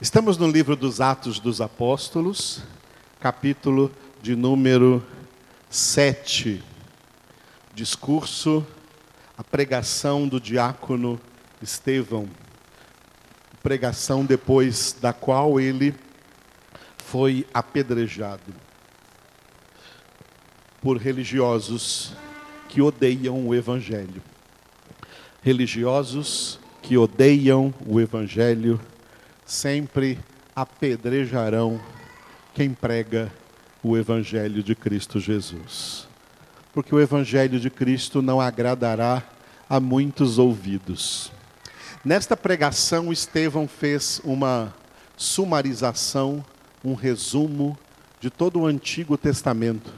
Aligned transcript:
Estamos 0.00 0.36
no 0.36 0.50
livro 0.50 0.74
dos 0.74 1.00
Atos 1.00 1.38
dos 1.38 1.60
Apóstolos, 1.60 2.64
capítulo 3.20 3.92
de 4.20 4.34
número 4.34 5.00
7. 5.70 6.60
Discurso, 7.72 8.66
a 9.38 9.44
pregação 9.44 10.26
do 10.26 10.40
diácono 10.40 11.20
Estevão. 11.62 12.28
Pregação 13.62 14.24
depois 14.24 14.96
da 15.00 15.12
qual 15.12 15.60
ele 15.60 15.94
foi 16.98 17.46
apedrejado 17.54 18.52
por 20.82 20.96
religiosos 20.96 22.14
que 22.68 22.82
odeiam 22.82 23.46
o 23.46 23.54
Evangelho. 23.54 24.20
Religiosos 25.40 26.58
que 26.82 26.98
odeiam 26.98 27.72
o 27.86 28.00
Evangelho 28.00 28.80
sempre 29.44 30.18
apedrejarão 30.54 31.80
quem 32.54 32.72
prega 32.72 33.32
o 33.82 33.96
Evangelho 33.96 34.62
de 34.62 34.74
Cristo 34.74 35.20
Jesus. 35.20 36.08
Porque 36.72 36.94
o 36.94 37.00
Evangelho 37.00 37.60
de 37.60 37.70
Cristo 37.70 38.22
não 38.22 38.40
agradará 38.40 39.22
a 39.68 39.78
muitos 39.78 40.38
ouvidos. 40.38 41.30
Nesta 42.04 42.36
pregação, 42.36 43.12
Estevão 43.12 43.66
fez 43.66 44.20
uma 44.24 44.74
sumarização, 45.16 46.44
um 46.84 46.94
resumo 46.94 47.78
de 48.20 48.30
todo 48.30 48.60
o 48.60 48.66
Antigo 48.66 49.16
Testamento, 49.16 49.92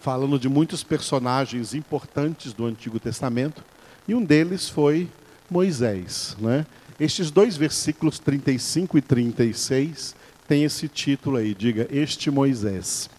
falando 0.00 0.38
de 0.38 0.48
muitos 0.48 0.84
personagens 0.84 1.74
importantes 1.74 2.52
do 2.52 2.66
Antigo 2.66 2.98
Testamento, 2.98 3.64
e 4.06 4.14
um 4.14 4.22
deles 4.22 4.68
foi 4.68 5.08
Moisés. 5.50 6.36
Né? 6.38 6.66
Estes 6.98 7.32
dois 7.32 7.56
versículos 7.56 8.20
35 8.20 8.98
e 8.98 9.02
36 9.02 10.14
têm 10.46 10.62
esse 10.62 10.86
título 10.86 11.38
aí, 11.38 11.52
diga, 11.52 11.88
Este 11.90 12.30
Moisés. 12.30 13.10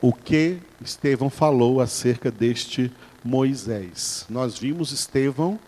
O 0.00 0.12
que 0.12 0.58
Estevão 0.84 1.30
falou 1.30 1.80
acerca 1.80 2.28
deste 2.30 2.92
Moisés? 3.22 4.26
Nós 4.28 4.58
vimos 4.58 4.90
Estevão 4.90 5.60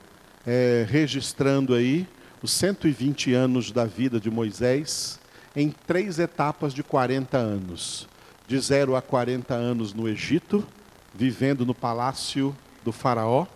é, 0.44 0.84
registrando 0.88 1.72
aí 1.72 2.06
os 2.42 2.50
120 2.50 3.32
anos 3.32 3.70
da 3.70 3.84
vida 3.84 4.18
de 4.18 4.28
Moisés 4.30 5.20
em 5.54 5.70
três 5.70 6.18
etapas 6.18 6.74
de 6.74 6.82
40 6.82 7.38
anos. 7.38 8.08
De 8.46 8.58
0 8.58 8.96
a 8.96 9.02
40 9.02 9.54
anos 9.54 9.94
no 9.94 10.08
Egito, 10.08 10.66
vivendo 11.14 11.64
no 11.64 11.74
palácio 11.74 12.56
do 12.84 12.90
Faraó 12.90 13.46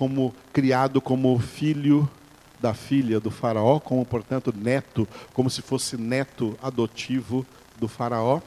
como 0.00 0.34
criado 0.50 0.98
como 0.98 1.38
filho 1.38 2.10
da 2.58 2.72
filha 2.72 3.20
do 3.20 3.30
faraó, 3.30 3.78
como 3.78 4.02
portanto 4.02 4.50
neto, 4.50 5.06
como 5.34 5.50
se 5.50 5.60
fosse 5.60 5.98
neto 5.98 6.58
adotivo 6.62 7.46
do 7.78 7.86
faraó. 7.86 8.40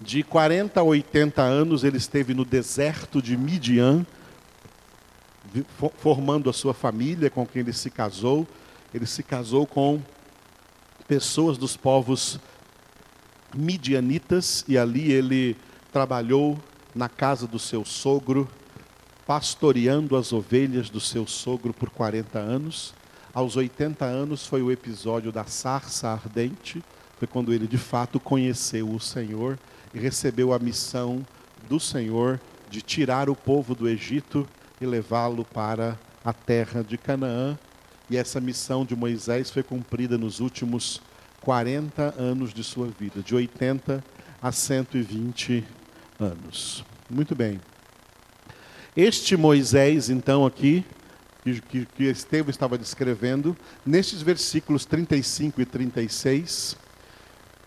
De 0.00 0.22
40 0.22 0.80
a 0.80 0.82
80 0.82 1.42
anos 1.42 1.84
ele 1.84 1.98
esteve 1.98 2.32
no 2.32 2.42
deserto 2.42 3.20
de 3.20 3.36
Midian, 3.36 4.06
formando 5.98 6.48
a 6.48 6.54
sua 6.54 6.72
família 6.72 7.28
com 7.28 7.46
quem 7.46 7.60
ele 7.60 7.74
se 7.74 7.90
casou. 7.90 8.48
Ele 8.94 9.04
se 9.04 9.22
casou 9.22 9.66
com 9.66 10.00
pessoas 11.06 11.58
dos 11.58 11.76
povos 11.76 12.40
midianitas 13.54 14.64
e 14.66 14.78
ali 14.78 15.12
ele 15.12 15.54
trabalhou 15.92 16.58
na 16.94 17.10
casa 17.10 17.46
do 17.46 17.58
seu 17.58 17.84
sogro 17.84 18.48
pastoreando 19.26 20.16
as 20.16 20.32
ovelhas 20.32 20.88
do 20.88 21.00
seu 21.00 21.26
sogro 21.26 21.74
por 21.74 21.90
40 21.90 22.38
anos. 22.38 22.94
Aos 23.34 23.56
80 23.56 24.04
anos 24.04 24.46
foi 24.46 24.62
o 24.62 24.70
episódio 24.70 25.32
da 25.32 25.44
sarça 25.44 26.08
ardente, 26.08 26.82
foi 27.18 27.26
quando 27.26 27.52
ele 27.52 27.66
de 27.66 27.76
fato 27.76 28.20
conheceu 28.20 28.88
o 28.88 29.00
Senhor 29.00 29.58
e 29.92 29.98
recebeu 29.98 30.52
a 30.52 30.58
missão 30.58 31.26
do 31.68 31.80
Senhor 31.80 32.40
de 32.70 32.80
tirar 32.80 33.28
o 33.28 33.34
povo 33.34 33.74
do 33.74 33.88
Egito 33.88 34.46
e 34.80 34.86
levá-lo 34.86 35.44
para 35.44 35.98
a 36.24 36.32
terra 36.32 36.82
de 36.82 36.96
Canaã. 36.96 37.58
E 38.08 38.16
essa 38.16 38.40
missão 38.40 38.84
de 38.84 38.94
Moisés 38.94 39.50
foi 39.50 39.62
cumprida 39.62 40.16
nos 40.16 40.38
últimos 40.38 41.02
40 41.40 42.14
anos 42.18 42.54
de 42.54 42.62
sua 42.62 42.86
vida, 42.86 43.20
de 43.20 43.34
80 43.34 44.04
a 44.40 44.52
120 44.52 45.64
anos. 46.20 46.84
Muito 47.10 47.34
bem. 47.34 47.60
Este 48.96 49.36
Moisés, 49.36 50.08
então, 50.08 50.46
aqui, 50.46 50.82
que, 51.44 51.84
que 51.84 52.04
Estevão 52.04 52.48
estava 52.48 52.78
descrevendo, 52.78 53.54
nestes 53.84 54.22
versículos 54.22 54.86
35 54.86 55.60
e 55.60 55.66
36, 55.66 56.78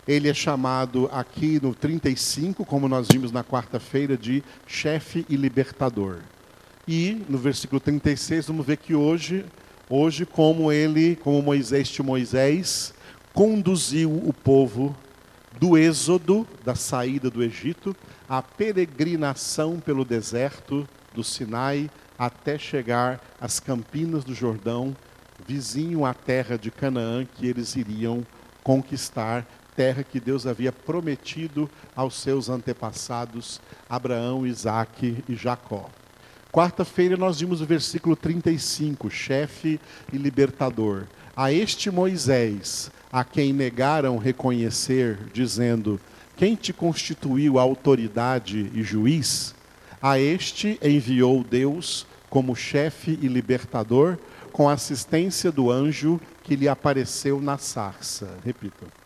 ele 0.07 0.27
é 0.27 0.33
chamado 0.33 1.07
aqui 1.11 1.59
no 1.61 1.75
35, 1.75 2.65
como 2.65 2.89
nós 2.89 3.07
vimos 3.11 3.31
na 3.31 3.43
quarta-feira, 3.43 4.17
de 4.17 4.43
chefe 4.65 5.23
e 5.29 5.35
libertador. 5.35 6.21
E 6.87 7.23
no 7.29 7.37
versículo 7.37 7.79
36, 7.79 8.47
vamos 8.47 8.65
ver 8.65 8.77
que 8.77 8.95
hoje, 8.95 9.45
hoje 9.87 10.25
como 10.25 10.71
ele, 10.71 11.15
como 11.15 11.43
Moisés 11.43 11.89
de 11.89 12.01
Moisés, 12.01 12.91
conduziu 13.35 14.11
o 14.11 14.33
povo 14.33 14.97
do 15.59 15.77
êxodo, 15.77 16.47
da 16.65 16.73
saída 16.73 17.29
do 17.29 17.43
Egito, 17.43 17.95
à 18.27 18.41
peregrinação 18.41 19.79
pelo 19.79 20.03
deserto 20.03 20.89
do 21.19 21.23
Sinai 21.23 21.91
até 22.17 22.57
chegar 22.57 23.21
às 23.41 23.59
campinas 23.59 24.23
do 24.23 24.33
Jordão, 24.33 24.95
vizinho 25.45 26.05
à 26.05 26.13
terra 26.13 26.57
de 26.57 26.71
Canaã 26.71 27.25
que 27.25 27.45
eles 27.45 27.75
iriam 27.75 28.25
conquistar, 28.63 29.45
terra 29.75 30.01
que 30.01 30.17
Deus 30.17 30.47
havia 30.47 30.71
prometido 30.71 31.69
aos 31.93 32.15
seus 32.15 32.49
antepassados, 32.49 33.59
Abraão, 33.89 34.47
Isaque 34.47 35.21
e 35.27 35.35
Jacó. 35.35 35.89
Quarta-feira 36.53 37.17
nós 37.17 37.41
vimos 37.41 37.59
o 37.59 37.65
versículo 37.65 38.15
35, 38.15 39.09
chefe 39.09 39.77
e 40.13 40.17
libertador. 40.17 41.03
A 41.35 41.51
este 41.51 41.91
Moisés, 41.91 42.89
a 43.11 43.25
quem 43.25 43.51
negaram 43.51 44.17
reconhecer, 44.17 45.17
dizendo: 45.33 45.99
Quem 46.37 46.55
te 46.55 46.71
constituiu 46.71 47.59
autoridade 47.59 48.71
e 48.73 48.83
juiz? 48.83 49.53
A 50.01 50.17
este 50.17 50.79
enviou 50.81 51.43
Deus 51.43 52.07
como 52.29 52.55
chefe 52.55 53.17
e 53.21 53.27
libertador, 53.27 54.17
com 54.51 54.69
assistência 54.69 55.51
do 55.51 55.71
anjo 55.71 56.19
que 56.43 56.55
lhe 56.55 56.69
apareceu 56.69 57.41
na 57.41 57.57
sarça. 57.57 58.37
Repita. 58.43 58.98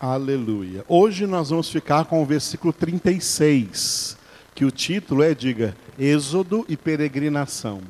Aleluia. 0.00 0.82
Hoje 0.88 1.26
nós 1.26 1.50
vamos 1.50 1.68
ficar 1.68 2.06
com 2.06 2.22
o 2.22 2.24
versículo 2.24 2.72
36, 2.72 4.16
que 4.54 4.64
o 4.64 4.70
título 4.70 5.22
é, 5.22 5.34
diga, 5.34 5.76
Êxodo 5.98 6.64
e 6.70 6.74
peregrinação. 6.74 7.82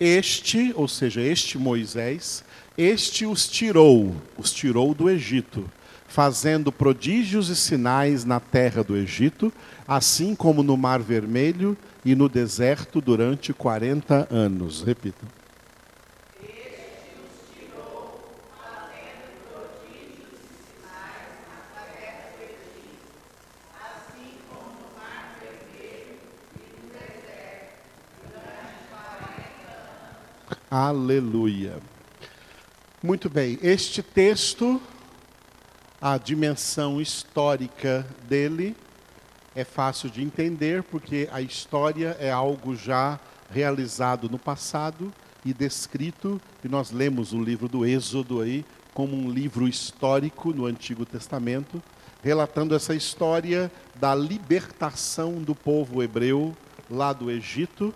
Este, 0.00 0.72
ou 0.74 0.88
seja, 0.88 1.20
este 1.20 1.58
Moisés, 1.58 2.42
este 2.78 3.26
os 3.26 3.46
tirou, 3.46 4.16
os 4.38 4.50
tirou 4.50 4.94
do 4.94 5.10
Egito, 5.10 5.70
fazendo 6.08 6.72
prodígios 6.72 7.50
e 7.50 7.56
sinais 7.56 8.24
na 8.24 8.40
terra 8.40 8.82
do 8.82 8.96
Egito, 8.96 9.52
assim 9.86 10.34
como 10.34 10.62
no 10.62 10.78
Mar 10.78 11.00
Vermelho 11.00 11.76
e 12.02 12.14
no 12.14 12.26
deserto 12.26 13.02
durante 13.02 13.52
40 13.52 14.28
anos. 14.30 14.80
Repita. 14.80 15.41
Aleluia. 30.74 31.76
Muito 33.02 33.28
bem, 33.28 33.58
este 33.62 34.02
texto, 34.02 34.80
a 36.00 36.16
dimensão 36.16 36.98
histórica 36.98 38.06
dele 38.26 38.74
é 39.54 39.64
fácil 39.64 40.08
de 40.08 40.22
entender, 40.22 40.82
porque 40.82 41.28
a 41.30 41.42
história 41.42 42.16
é 42.18 42.30
algo 42.30 42.74
já 42.74 43.20
realizado 43.50 44.30
no 44.30 44.38
passado 44.38 45.12
e 45.44 45.52
descrito, 45.52 46.40
e 46.64 46.68
nós 46.68 46.90
lemos 46.90 47.34
o 47.34 47.42
livro 47.42 47.68
do 47.68 47.84
Êxodo 47.84 48.40
aí 48.40 48.64
como 48.94 49.14
um 49.14 49.30
livro 49.30 49.68
histórico 49.68 50.54
no 50.54 50.64
Antigo 50.64 51.04
Testamento, 51.04 51.82
relatando 52.22 52.74
essa 52.74 52.94
história 52.94 53.70
da 53.96 54.14
libertação 54.14 55.34
do 55.34 55.54
povo 55.54 56.02
hebreu 56.02 56.56
lá 56.88 57.12
do 57.12 57.30
Egito 57.30 57.94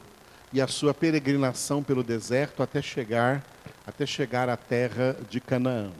e 0.52 0.60
a 0.60 0.66
sua 0.66 0.94
peregrinação 0.94 1.82
pelo 1.82 2.02
deserto 2.02 2.62
até 2.62 2.80
chegar 2.80 3.44
até 3.86 4.04
chegar 4.04 4.48
à 4.48 4.56
terra 4.56 5.16
de 5.30 5.40
Canaã. 5.40 5.90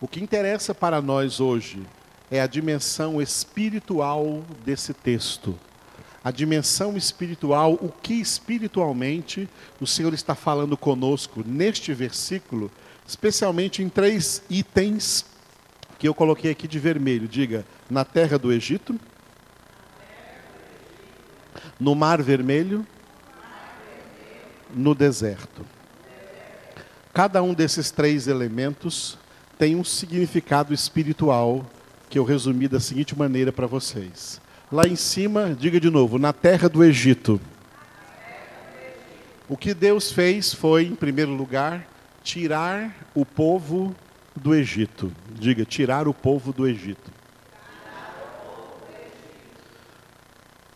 O 0.00 0.08
que 0.08 0.20
interessa 0.20 0.74
para 0.74 1.00
nós 1.00 1.38
hoje 1.38 1.80
é 2.28 2.40
a 2.40 2.46
dimensão 2.46 3.22
espiritual 3.22 4.42
desse 4.64 4.92
texto. 4.92 5.56
A 6.24 6.30
dimensão 6.30 6.96
espiritual, 6.96 7.74
o 7.74 7.88
que 7.88 8.14
espiritualmente 8.14 9.48
o 9.80 9.86
Senhor 9.86 10.12
está 10.12 10.34
falando 10.34 10.76
conosco 10.76 11.44
neste 11.46 11.94
versículo, 11.94 12.70
especialmente 13.06 13.82
em 13.82 13.88
três 13.88 14.42
itens 14.50 15.24
que 15.98 16.08
eu 16.08 16.14
coloquei 16.14 16.50
aqui 16.50 16.66
de 16.66 16.80
vermelho. 16.80 17.28
Diga, 17.28 17.64
na 17.88 18.04
terra 18.04 18.38
do 18.38 18.52
Egito, 18.52 18.98
no 21.78 21.94
Mar 21.94 22.22
Vermelho, 22.22 22.86
no 24.74 24.94
deserto. 24.94 25.64
Cada 27.12 27.42
um 27.42 27.52
desses 27.52 27.90
três 27.90 28.26
elementos 28.26 29.18
tem 29.58 29.76
um 29.76 29.84
significado 29.84 30.72
espiritual 30.72 31.64
que 32.08 32.18
eu 32.18 32.24
resumi 32.24 32.68
da 32.68 32.80
seguinte 32.80 33.16
maneira 33.16 33.52
para 33.52 33.66
vocês. 33.66 34.40
Lá 34.70 34.86
em 34.86 34.96
cima, 34.96 35.54
diga 35.58 35.78
de 35.78 35.90
novo, 35.90 36.18
na 36.18 36.32
terra 36.32 36.68
do 36.68 36.82
Egito. 36.82 37.40
O 39.48 39.56
que 39.56 39.74
Deus 39.74 40.10
fez 40.10 40.54
foi, 40.54 40.86
em 40.86 40.94
primeiro 40.94 41.32
lugar, 41.32 41.86
tirar 42.22 42.94
o 43.14 43.26
povo 43.26 43.94
do 44.34 44.54
Egito. 44.54 45.12
Diga, 45.34 45.64
tirar 45.64 46.08
o 46.08 46.14
povo 46.14 46.52
do 46.52 46.66
Egito. 46.66 47.12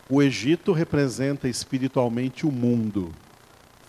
O 0.08 0.22
Egito 0.22 0.72
representa 0.72 1.48
espiritualmente 1.48 2.46
o 2.46 2.52
mundo. 2.52 3.12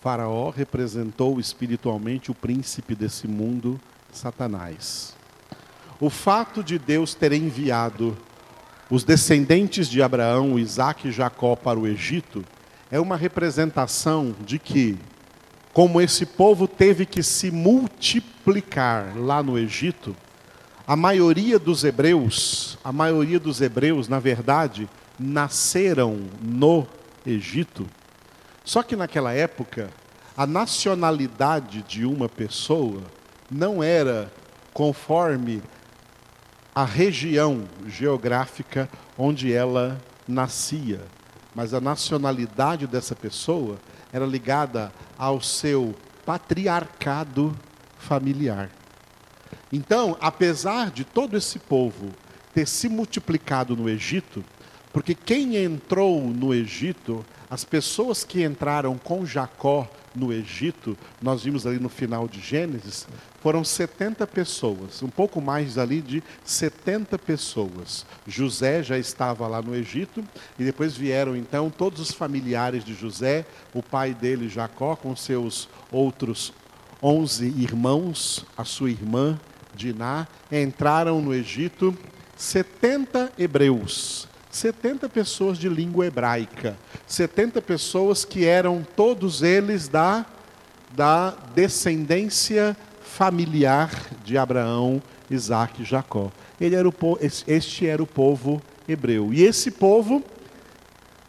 Faraó 0.00 0.50
representou 0.50 1.40
espiritualmente 1.40 2.30
o 2.30 2.34
príncipe 2.34 2.94
desse 2.94 3.26
mundo, 3.26 3.80
Satanás. 4.12 5.14
O 6.00 6.08
fato 6.08 6.62
de 6.62 6.78
Deus 6.78 7.14
ter 7.14 7.32
enviado 7.32 8.16
os 8.88 9.02
descendentes 9.02 9.88
de 9.88 10.00
Abraão, 10.00 10.58
Isaac 10.58 11.08
e 11.08 11.12
Jacó 11.12 11.56
para 11.56 11.78
o 11.78 11.86
Egito 11.86 12.44
é 12.90 13.00
uma 13.00 13.16
representação 13.16 14.34
de 14.46 14.58
que, 14.58 14.96
como 15.72 16.00
esse 16.00 16.24
povo 16.24 16.68
teve 16.68 17.04
que 17.04 17.22
se 17.22 17.50
multiplicar 17.50 19.18
lá 19.18 19.42
no 19.42 19.58
Egito, 19.58 20.16
a 20.86 20.96
maioria 20.96 21.58
dos 21.58 21.84
hebreus, 21.84 22.78
a 22.82 22.92
maioria 22.92 23.38
dos 23.38 23.60
hebreus, 23.60 24.08
na 24.08 24.18
verdade, 24.20 24.88
nasceram 25.18 26.20
no 26.40 26.86
Egito. 27.26 27.84
Só 28.68 28.82
que 28.82 28.94
naquela 28.94 29.32
época, 29.32 29.88
a 30.36 30.46
nacionalidade 30.46 31.80
de 31.84 32.04
uma 32.04 32.28
pessoa 32.28 33.00
não 33.50 33.82
era 33.82 34.30
conforme 34.74 35.62
a 36.74 36.84
região 36.84 37.66
geográfica 37.86 38.86
onde 39.16 39.50
ela 39.50 39.98
nascia, 40.28 41.00
mas 41.54 41.72
a 41.72 41.80
nacionalidade 41.80 42.86
dessa 42.86 43.16
pessoa 43.16 43.78
era 44.12 44.26
ligada 44.26 44.92
ao 45.16 45.40
seu 45.40 45.94
patriarcado 46.26 47.56
familiar. 47.96 48.68
Então, 49.72 50.14
apesar 50.20 50.90
de 50.90 51.04
todo 51.04 51.38
esse 51.38 51.58
povo 51.58 52.10
ter 52.52 52.68
se 52.68 52.86
multiplicado 52.86 53.74
no 53.74 53.88
Egito, 53.88 54.44
porque 54.92 55.14
quem 55.14 55.56
entrou 55.56 56.20
no 56.20 56.52
Egito, 56.52 57.24
as 57.50 57.64
pessoas 57.64 58.24
que 58.24 58.44
entraram 58.44 58.98
com 58.98 59.24
Jacó 59.24 59.88
no 60.14 60.32
Egito, 60.32 60.96
nós 61.22 61.42
vimos 61.42 61.66
ali 61.66 61.78
no 61.78 61.88
final 61.88 62.26
de 62.26 62.40
Gênesis, 62.40 63.06
foram 63.40 63.62
70 63.62 64.26
pessoas, 64.26 65.02
um 65.02 65.08
pouco 65.08 65.40
mais 65.40 65.78
ali 65.78 66.00
de 66.00 66.22
70 66.44 67.18
pessoas. 67.18 68.04
José 68.26 68.82
já 68.82 68.98
estava 68.98 69.46
lá 69.46 69.62
no 69.62 69.74
Egito 69.74 70.24
e 70.58 70.64
depois 70.64 70.96
vieram 70.96 71.36
então 71.36 71.70
todos 71.70 72.00
os 72.00 72.12
familiares 72.12 72.84
de 72.84 72.94
José, 72.94 73.46
o 73.72 73.82
pai 73.82 74.12
dele 74.12 74.48
Jacó 74.48 74.96
com 74.96 75.14
seus 75.14 75.68
outros 75.90 76.52
11 77.02 77.46
irmãos, 77.46 78.44
a 78.56 78.64
sua 78.64 78.90
irmã 78.90 79.38
Diná, 79.74 80.26
entraram 80.50 81.22
no 81.22 81.32
Egito 81.32 81.96
70 82.36 83.32
hebreus. 83.38 84.28
70 84.50 85.08
pessoas 85.08 85.56
de 85.58 85.68
língua 85.68 86.06
hebraica, 86.06 86.76
70 87.06 87.62
pessoas 87.62 88.24
que 88.24 88.44
eram 88.44 88.84
todos 88.96 89.42
eles 89.42 89.86
da, 89.88 90.26
da 90.94 91.30
descendência 91.54 92.76
familiar 93.02 93.90
de 94.24 94.38
Abraão, 94.38 95.02
Isaac 95.30 95.82
e 95.82 95.84
Jacó. 95.84 96.32
Ele 96.60 96.74
era 96.74 96.88
o, 96.88 96.94
este 97.46 97.86
era 97.86 98.02
o 98.02 98.06
povo 98.06 98.60
hebreu. 98.88 99.32
E 99.32 99.44
esse 99.44 99.70
povo, 99.70 100.24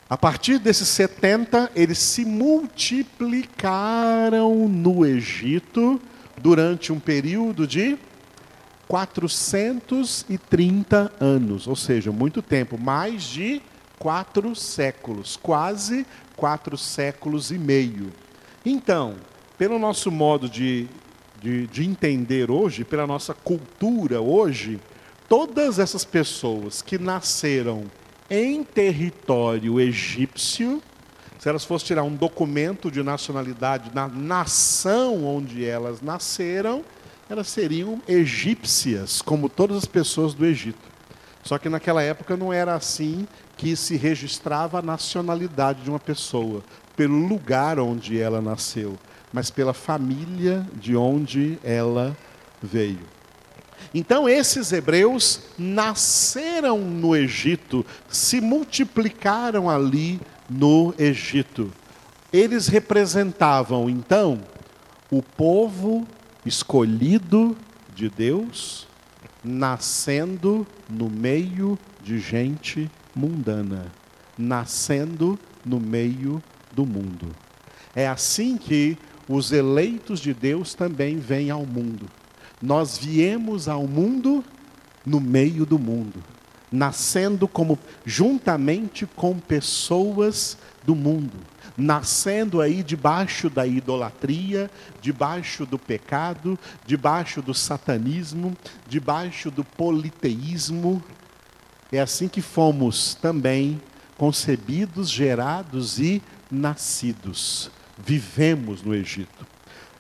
a 0.09 0.17
partir 0.17 0.57
desses 0.59 0.87
70, 0.87 1.71
eles 1.75 1.99
se 1.99 2.25
multiplicaram 2.25 4.67
no 4.67 5.05
Egito 5.05 6.01
durante 6.37 6.91
um 6.93 6.99
período 6.99 7.67
de 7.67 7.97
430 8.89 11.13
anos, 11.19 11.67
ou 11.67 11.75
seja, 11.75 12.11
muito 12.11 12.41
tempo, 12.41 12.75
mais 12.75 13.21
de 13.21 13.61
quatro 13.99 14.55
séculos, 14.55 15.37
quase 15.37 16.07
quatro 16.35 16.75
séculos 16.75 17.51
e 17.51 17.59
meio. 17.59 18.11
Então, 18.65 19.17
pelo 19.59 19.77
nosso 19.77 20.09
modo 20.09 20.49
de, 20.49 20.87
de, 21.39 21.67
de 21.67 21.85
entender 21.85 22.49
hoje, 22.49 22.83
pela 22.83 23.05
nossa 23.05 23.35
cultura 23.35 24.21
hoje, 24.21 24.79
todas 25.27 25.77
essas 25.77 26.03
pessoas 26.03 26.81
que 26.81 26.97
nasceram 26.97 27.83
em 28.27 28.63
território 28.63 29.79
egípcio, 29.79 30.81
se 31.37 31.47
elas 31.47 31.63
fossem 31.63 31.85
tirar 31.87 32.03
um 32.03 32.15
documento 32.15 32.89
de 32.89 33.03
nacionalidade 33.03 33.91
na 33.93 34.07
nação 34.07 35.25
onde 35.25 35.63
elas 35.63 36.01
nasceram, 36.01 36.83
elas 37.29 37.47
seriam 37.47 38.01
egípcias, 38.07 39.21
como 39.21 39.47
todas 39.47 39.77
as 39.77 39.85
pessoas 39.85 40.33
do 40.33 40.45
Egito. 40.45 40.89
Só 41.43 41.59
que 41.59 41.69
naquela 41.69 42.01
época 42.01 42.35
não 42.35 42.51
era 42.51 42.73
assim 42.73 43.27
que 43.55 43.75
se 43.75 43.95
registrava 43.95 44.79
a 44.79 44.81
nacionalidade 44.81 45.83
de 45.83 45.89
uma 45.89 45.99
pessoa, 45.99 46.63
pelo 46.95 47.27
lugar 47.27 47.79
onde 47.79 48.19
ela 48.19 48.41
nasceu, 48.41 48.97
mas 49.31 49.51
pela 49.51 49.73
família 49.73 50.67
de 50.73 50.95
onde 50.95 51.59
ela 51.63 52.17
veio. 52.61 53.07
Então, 53.93 54.27
esses 54.27 54.73
hebreus 54.73 55.41
nasceram 55.57 56.79
no 56.79 57.15
Egito, 57.15 57.85
se 58.09 58.41
multiplicaram 58.41 59.69
ali 59.69 60.19
no 60.49 60.93
Egito. 60.97 61.71
Eles 62.33 62.67
representavam, 62.67 63.89
então, 63.89 64.41
o 65.09 65.23
povo 65.23 66.05
escolhido 66.45 67.55
de 67.95 68.09
Deus, 68.09 68.87
nascendo 69.43 70.65
no 70.89 71.09
meio 71.09 71.77
de 72.01 72.19
gente 72.19 72.89
mundana, 73.15 73.91
nascendo 74.37 75.37
no 75.65 75.79
meio 75.79 76.41
do 76.71 76.85
mundo. 76.85 77.35
É 77.95 78.07
assim 78.07 78.57
que 78.57 78.97
os 79.27 79.51
eleitos 79.51 80.19
de 80.19 80.33
Deus 80.33 80.73
também 80.73 81.17
vêm 81.17 81.49
ao 81.49 81.65
mundo. 81.65 82.07
Nós 82.61 82.97
viemos 82.97 83.67
ao 83.67 83.87
mundo 83.87 84.43
no 85.05 85.19
meio 85.19 85.65
do 85.65 85.79
mundo, 85.79 86.23
nascendo 86.71 87.47
como 87.47 87.77
juntamente 88.05 89.05
com 89.05 89.37
pessoas 89.39 90.57
do 90.85 90.95
mundo 90.95 91.37
nascendo 91.79 92.61
aí 92.61 92.83
debaixo 92.83 93.49
da 93.49 93.65
idolatria, 93.65 94.69
debaixo 95.01 95.65
do 95.65 95.79
pecado, 95.79 96.59
debaixo 96.85 97.41
do 97.41 97.53
satanismo, 97.53 98.55
debaixo 98.87 99.49
do 99.49 99.63
politeísmo. 99.63 101.01
É 101.91 101.99
assim 101.99 102.27
que 102.27 102.41
fomos 102.41 103.15
também 103.15 103.81
concebidos, 104.17 105.09
gerados 105.09 105.99
e 105.99 106.21
nascidos. 106.51 107.71
Vivemos 107.97 108.83
no 108.83 108.93
Egito. 108.93 109.47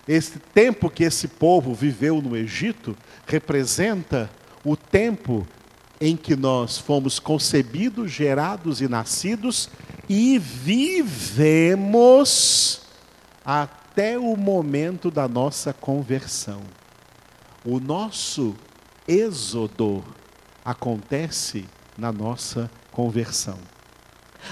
Esse 0.07 0.39
tempo 0.39 0.89
que 0.89 1.03
esse 1.03 1.27
povo 1.27 1.73
viveu 1.73 2.21
no 2.21 2.35
Egito 2.35 2.97
representa 3.25 4.29
o 4.63 4.75
tempo 4.75 5.47
em 6.01 6.15
que 6.15 6.35
nós 6.35 6.77
fomos 6.77 7.19
concebidos, 7.19 8.11
gerados 8.11 8.81
e 8.81 8.87
nascidos 8.87 9.69
e 10.09 10.39
vivemos 10.39 12.01
até 13.45 14.17
o 14.17 14.35
momento 14.35 15.11
da 15.11 15.27
nossa 15.27 15.71
conversão. 15.71 16.63
O 17.63 17.79
nosso 17.79 18.55
êxodo 19.07 20.03
acontece 20.65 21.65
na 21.95 22.11
nossa 22.11 22.71
conversão. 22.91 23.59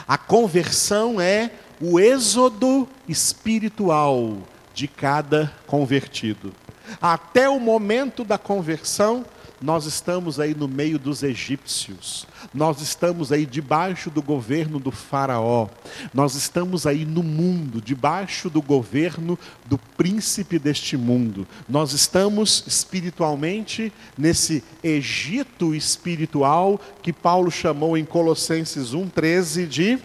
A 0.07 0.17
conversão 0.17 1.19
é 1.19 1.51
o 1.81 1.99
êxodo 1.99 2.87
espiritual 3.07 4.37
de 4.73 4.87
cada 4.87 5.51
convertido. 5.65 6.53
Até 7.01 7.49
o 7.49 7.59
momento 7.59 8.23
da 8.23 8.37
conversão, 8.37 9.25
nós 9.61 9.85
estamos 9.85 10.39
aí 10.39 10.53
no 10.53 10.67
meio 10.67 10.99
dos 10.99 11.23
egípcios, 11.23 12.27
nós 12.53 12.81
estamos 12.81 13.31
aí 13.31 13.45
debaixo 13.45 14.09
do 14.09 14.21
governo 14.21 14.79
do 14.79 14.91
Faraó, 14.91 15.67
nós 16.13 16.35
estamos 16.35 16.85
aí 16.85 17.05
no 17.05 17.23
mundo, 17.23 17.81
debaixo 17.81 18.49
do 18.49 18.61
governo 18.61 19.37
do 19.65 19.77
príncipe 19.77 20.59
deste 20.59 20.95
mundo, 20.95 21.47
nós 21.67 21.93
estamos 21.93 22.63
espiritualmente 22.67 23.91
nesse 24.17 24.63
Egito 24.83 25.73
espiritual 25.73 26.79
que 27.01 27.11
Paulo 27.11 27.49
chamou 27.49 27.97
em 27.97 28.05
Colossenses 28.05 28.93
1,13 28.93 29.67
de 29.67 29.99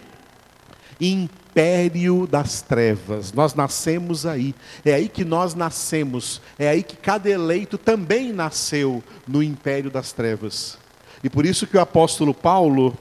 império 1.53 2.25
das 2.25 2.63
trevas. 2.63 3.31
Nós 3.31 3.53
nascemos 3.53 4.25
aí. 4.25 4.55
É 4.83 4.95
aí 4.95 5.07
que 5.07 5.23
nós 5.23 5.53
nascemos. 5.53 6.41
É 6.57 6.67
aí 6.67 6.81
que 6.81 6.95
cada 6.95 7.29
eleito 7.29 7.77
também 7.77 8.33
nasceu 8.33 9.03
no 9.27 9.43
império 9.43 9.91
das 9.91 10.11
trevas. 10.11 10.79
E 11.23 11.29
por 11.29 11.45
isso 11.45 11.67
que 11.67 11.77
o 11.77 11.81
apóstolo 11.81 12.33
Paulo, 12.33 12.97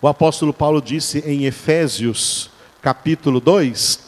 o 0.00 0.08
apóstolo 0.08 0.52
Paulo 0.52 0.80
disse 0.80 1.18
em 1.18 1.44
Efésios, 1.44 2.50
capítulo 2.80 3.38
2, 3.38 4.07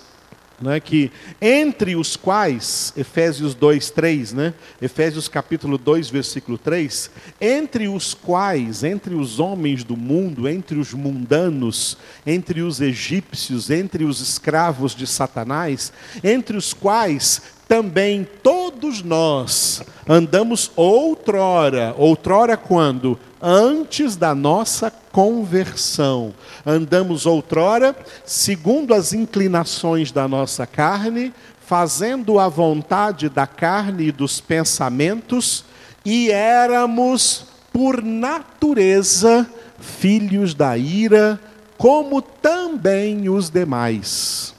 né, 0.60 0.78
que 0.78 1.10
entre 1.40 1.96
os 1.96 2.16
quais, 2.16 2.92
Efésios 2.96 3.54
2, 3.54 3.90
3, 3.90 4.32
né, 4.32 4.54
Efésios 4.80 5.28
capítulo 5.28 5.78
2, 5.78 6.10
versículo 6.10 6.58
3, 6.58 7.10
entre 7.40 7.88
os 7.88 8.12
quais, 8.14 8.84
entre 8.84 9.14
os 9.14 9.40
homens 9.40 9.82
do 9.82 9.96
mundo, 9.96 10.48
entre 10.48 10.78
os 10.78 10.92
mundanos, 10.92 11.96
entre 12.26 12.60
os 12.60 12.80
egípcios, 12.80 13.70
entre 13.70 14.04
os 14.04 14.20
escravos 14.20 14.94
de 14.94 15.06
Satanás, 15.06 15.92
entre 16.22 16.56
os 16.56 16.74
quais 16.74 17.59
também 17.70 18.26
todos 18.42 19.00
nós 19.00 19.80
andamos 20.08 20.72
outrora, 20.74 21.94
outrora 21.96 22.56
quando? 22.56 23.16
Antes 23.40 24.16
da 24.16 24.34
nossa 24.34 24.90
conversão. 24.90 26.34
Andamos 26.66 27.26
outrora, 27.26 27.94
segundo 28.26 28.92
as 28.92 29.12
inclinações 29.12 30.10
da 30.10 30.26
nossa 30.26 30.66
carne, 30.66 31.32
fazendo 31.64 32.40
a 32.40 32.48
vontade 32.48 33.28
da 33.28 33.46
carne 33.46 34.08
e 34.08 34.12
dos 34.12 34.40
pensamentos, 34.40 35.64
e 36.04 36.28
éramos, 36.28 37.46
por 37.72 38.02
natureza, 38.02 39.48
filhos 39.78 40.54
da 40.54 40.76
ira, 40.76 41.38
como 41.78 42.20
também 42.20 43.28
os 43.28 43.48
demais. 43.48 44.56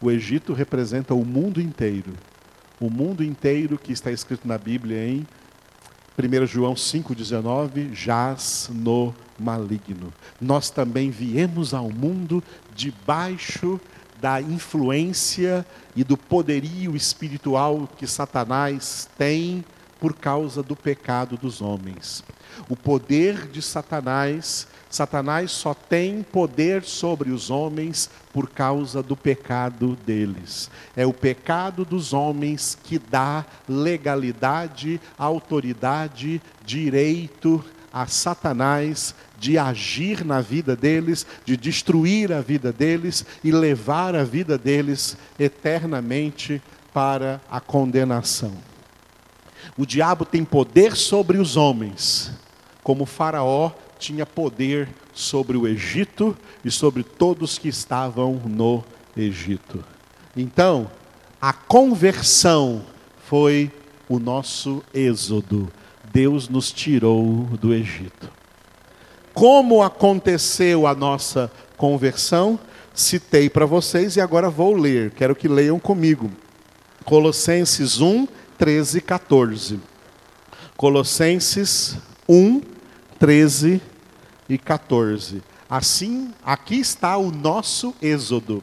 O 0.00 0.10
Egito 0.10 0.52
representa 0.52 1.14
o 1.14 1.24
mundo 1.24 1.60
inteiro 1.60 2.12
o 2.82 2.90
mundo 2.90 3.22
inteiro 3.22 3.78
que 3.78 3.92
está 3.92 4.10
escrito 4.10 4.46
na 4.46 4.58
Bíblia 4.58 5.06
em 5.06 5.26
1 6.18 6.46
João 6.46 6.74
5,19, 6.74 7.94
jaz 7.94 8.68
no 8.74 9.14
maligno. 9.38 10.12
Nós 10.40 10.68
também 10.68 11.08
viemos 11.08 11.72
ao 11.72 11.90
mundo 11.90 12.42
debaixo 12.74 13.80
da 14.20 14.40
influência 14.40 15.64
e 15.94 16.02
do 16.02 16.16
poderio 16.16 16.96
espiritual 16.96 17.88
que 17.96 18.06
Satanás 18.06 19.08
tem 19.16 19.64
por 20.00 20.14
causa 20.14 20.60
do 20.60 20.74
pecado 20.74 21.36
dos 21.36 21.62
homens. 21.62 22.24
O 22.68 22.76
poder 22.76 23.46
de 23.46 23.62
Satanás 23.62 24.66
Satanás 24.92 25.52
só 25.52 25.72
tem 25.72 26.22
poder 26.22 26.84
sobre 26.84 27.30
os 27.30 27.48
homens 27.48 28.10
por 28.30 28.50
causa 28.50 29.02
do 29.02 29.16
pecado 29.16 29.96
deles. 30.04 30.70
É 30.94 31.06
o 31.06 31.14
pecado 31.14 31.82
dos 31.82 32.12
homens 32.12 32.76
que 32.84 32.98
dá 32.98 33.46
legalidade, 33.66 35.00
autoridade, 35.16 36.42
direito 36.62 37.64
a 37.90 38.06
Satanás 38.06 39.14
de 39.38 39.56
agir 39.56 40.26
na 40.26 40.42
vida 40.42 40.76
deles, 40.76 41.26
de 41.42 41.56
destruir 41.56 42.30
a 42.30 42.42
vida 42.42 42.70
deles 42.70 43.24
e 43.42 43.50
levar 43.50 44.14
a 44.14 44.24
vida 44.24 44.58
deles 44.58 45.16
eternamente 45.38 46.60
para 46.92 47.40
a 47.50 47.60
condenação. 47.60 48.52
O 49.74 49.86
diabo 49.86 50.26
tem 50.26 50.44
poder 50.44 50.94
sobre 50.94 51.38
os 51.38 51.56
homens, 51.56 52.30
como 52.82 53.06
Faraó 53.06 53.72
tinha 54.02 54.26
poder 54.26 54.88
sobre 55.12 55.56
o 55.56 55.66
Egito 55.66 56.36
e 56.64 56.70
sobre 56.70 57.04
todos 57.04 57.56
que 57.56 57.68
estavam 57.68 58.34
no 58.44 58.82
Egito. 59.16 59.84
Então, 60.36 60.90
a 61.40 61.52
conversão 61.52 62.82
foi 63.26 63.70
o 64.08 64.18
nosso 64.18 64.82
êxodo. 64.92 65.70
Deus 66.12 66.48
nos 66.48 66.72
tirou 66.72 67.44
do 67.60 67.72
Egito. 67.72 68.28
Como 69.32 69.82
aconteceu 69.82 70.86
a 70.86 70.94
nossa 70.94 71.50
conversão? 71.76 72.58
Citei 72.92 73.48
para 73.48 73.64
vocês 73.64 74.16
e 74.16 74.20
agora 74.20 74.50
vou 74.50 74.74
ler. 74.74 75.12
Quero 75.12 75.36
que 75.36 75.46
leiam 75.46 75.78
comigo. 75.78 76.30
Colossenses 77.04 78.00
1, 78.00 78.26
13 78.58 78.98
e 78.98 79.00
14. 79.00 79.80
Colossenses 80.76 81.96
1, 82.28 82.60
13 83.18 83.80
e 83.80 83.91
14. 84.58 85.42
Assim, 85.68 86.32
aqui 86.44 86.76
está 86.80 87.16
o 87.16 87.30
nosso 87.30 87.94
êxodo. 88.02 88.62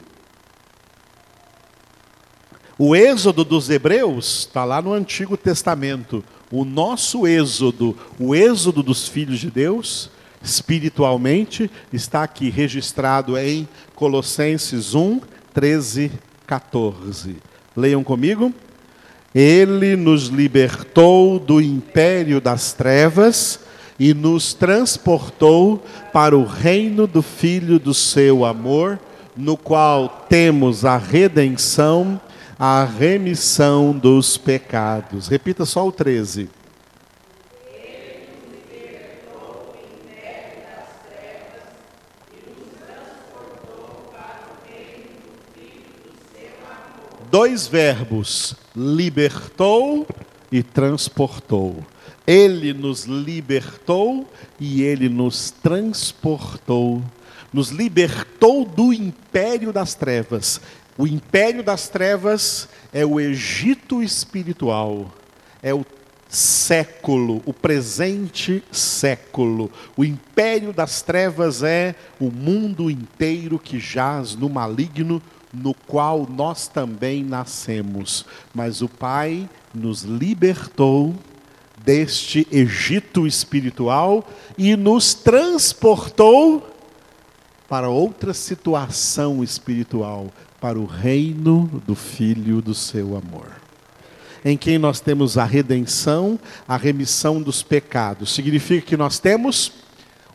O 2.78 2.96
êxodo 2.96 3.44
dos 3.44 3.70
hebreus 3.70 4.42
está 4.48 4.64
lá 4.64 4.82
no 4.82 4.94
Antigo 4.94 5.36
Testamento. 5.36 6.24
O 6.52 6.64
nosso 6.64 7.28
êxodo, 7.28 7.98
o 8.18 8.34
êxodo 8.34 8.82
dos 8.82 9.08
filhos 9.08 9.40
de 9.40 9.52
Deus, 9.52 10.10
espiritualmente, 10.42 11.70
está 11.92 12.24
aqui 12.24 12.50
registrado 12.50 13.38
em 13.38 13.68
Colossenses 13.96 14.96
1, 14.96 15.20
13, 15.54 16.12
14. 16.48 17.36
Leiam 17.76 18.04
comigo. 18.04 18.54
Ele 19.36 19.96
nos 19.96 20.28
libertou 20.28 21.38
do 21.38 21.60
império 21.60 22.40
das 22.40 22.72
trevas 22.72 23.60
e 24.00 24.14
nos 24.14 24.54
transportou 24.54 25.84
para 26.14 26.38
o 26.38 26.46
reino 26.46 27.06
do 27.06 27.22
Filho 27.22 27.78
do 27.78 27.94
seu 27.94 28.46
amor, 28.46 28.98
no 29.36 29.58
qual 29.58 30.26
temos 30.30 30.86
a 30.86 30.98
redenção, 30.98 32.20
a 32.58 32.84
remissão 32.86 33.92
dos 33.92 34.38
pecados. 34.38 35.28
Repita 35.28 35.66
só 35.66 35.88
o 35.88 35.92
13. 35.92 36.50
Dois 47.32 47.68
verbos, 47.68 48.56
libertou 48.76 50.08
e 50.52 50.64
transportou. 50.64 51.86
Ele 52.30 52.76
nos 52.76 53.06
libertou 53.06 54.32
e 54.60 54.84
ele 54.84 55.10
nos 55.10 55.50
transportou. 55.50 57.02
Nos 57.52 57.70
libertou 57.70 58.64
do 58.66 58.94
império 58.94 59.74
das 59.74 59.96
trevas. 59.96 60.62
O 60.96 61.08
império 61.08 61.64
das 61.64 61.90
trevas 61.90 62.70
é 62.94 63.04
o 63.04 63.20
Egito 63.20 64.04
espiritual, 64.04 65.12
é 65.64 65.74
o 65.74 65.84
século, 66.28 67.42
o 67.48 67.52
presente 67.52 68.64
século. 68.72 69.72
O 69.98 70.06
império 70.06 70.72
das 70.72 71.02
trevas 71.02 71.64
é 71.64 71.96
o 72.20 72.30
mundo 72.30 72.92
inteiro 72.92 73.58
que 73.58 73.80
jaz 73.80 74.36
no 74.36 74.50
maligno, 74.50 75.20
no 75.52 75.74
qual 75.74 76.28
nós 76.30 76.68
também 76.68 77.24
nascemos. 77.24 78.24
Mas 78.54 78.84
o 78.84 78.88
Pai 78.88 79.50
nos 79.74 80.04
libertou 80.04 81.16
deste 81.90 82.48
Egito 82.52 83.26
espiritual 83.26 84.24
e 84.56 84.76
nos 84.76 85.16
transportou 85.16 86.72
para 87.68 87.90
outra 87.90 88.32
situação 88.32 89.44
espiritual, 89.44 90.32
para 90.62 90.78
o 90.78 90.86
reino 90.86 91.82
do 91.88 91.96
Filho 91.96 92.62
do 92.62 92.76
seu 92.76 93.18
amor. 93.18 93.48
Em 94.46 94.56
quem 94.56 94.78
nós 94.78 95.00
temos 95.00 95.36
a 95.36 95.44
redenção, 95.44 96.40
a 96.68 96.78
remissão 96.78 97.42
dos 97.42 97.64
pecados. 97.64 98.36
Significa 98.36 98.86
que 98.86 98.96
nós 98.96 99.18
temos 99.18 99.72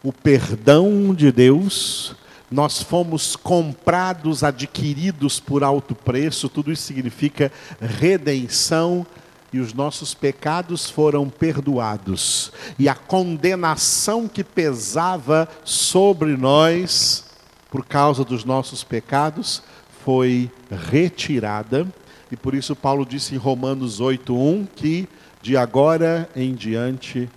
o 0.02 0.12
perdão 0.12 1.14
de 1.14 1.30
Deus, 1.30 2.16
nós 2.50 2.82
fomos 2.82 3.37
comprados, 3.37 4.42
adquiridos 4.42 5.38
por 5.38 5.62
alto 5.62 5.94
preço, 5.94 6.49
tudo 6.49 6.73
isso 6.73 6.82
significa 6.82 7.52
redenção 7.80 9.06
e 9.54 9.61
os 9.61 9.73
nossos 9.73 10.14
pecados 10.14 10.90
foram 10.90 11.30
perdoados, 11.30 12.50
e 12.76 12.88
a 12.88 12.94
condenação 12.96 14.26
que 14.26 14.42
pesava 14.42 15.49
sobre 15.62 16.37
nós 16.37 17.25
por 17.70 17.87
causa 17.87 18.25
dos 18.25 18.44
nossos 18.44 18.82
pecados 18.82 19.62
foi 20.04 20.50
retirada, 20.90 21.87
e 22.32 22.37
por 22.37 22.52
isso 22.52 22.75
Paulo 22.75 23.06
disse 23.06 23.37
em 23.37 23.38
Romanos 23.38 24.00
8:1 24.00 24.66
que 24.75 25.08
de 25.40 25.56
agora 25.56 26.28
em 26.34 26.52
diante 26.52 27.30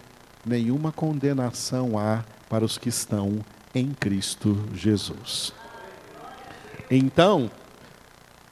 nenhuma 0.43 0.91
condenação 0.91 1.99
há 1.99 2.25
para 2.49 2.65
os 2.65 2.79
que 2.79 2.89
estão 2.89 3.45
em 3.75 3.89
Cristo 3.91 4.57
Jesus. 4.73 5.53
Então, 6.89 7.51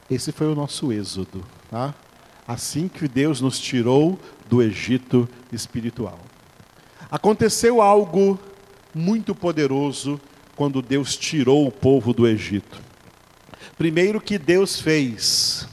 esse 0.07 0.31
foi 0.31 0.45
o 0.45 0.53
nosso 0.53 0.93
êxodo, 0.93 1.43
tá? 1.71 1.95
Assim 2.47 2.87
que 2.87 3.07
Deus 3.07 3.41
nos 3.41 3.59
tirou 3.59 4.19
do 4.47 4.61
Egito 4.61 5.27
espiritual. 5.51 6.19
Aconteceu 7.09 7.81
algo 7.81 8.39
muito 8.93 9.33
poderoso 9.33 10.19
quando 10.55 10.81
Deus 10.81 11.17
tirou 11.17 11.67
o 11.67 11.71
povo 11.71 12.13
do 12.13 12.27
Egito. 12.27 12.81
Primeiro 13.77 14.21
que 14.21 14.37
Deus 14.37 14.79
fez 14.79 15.67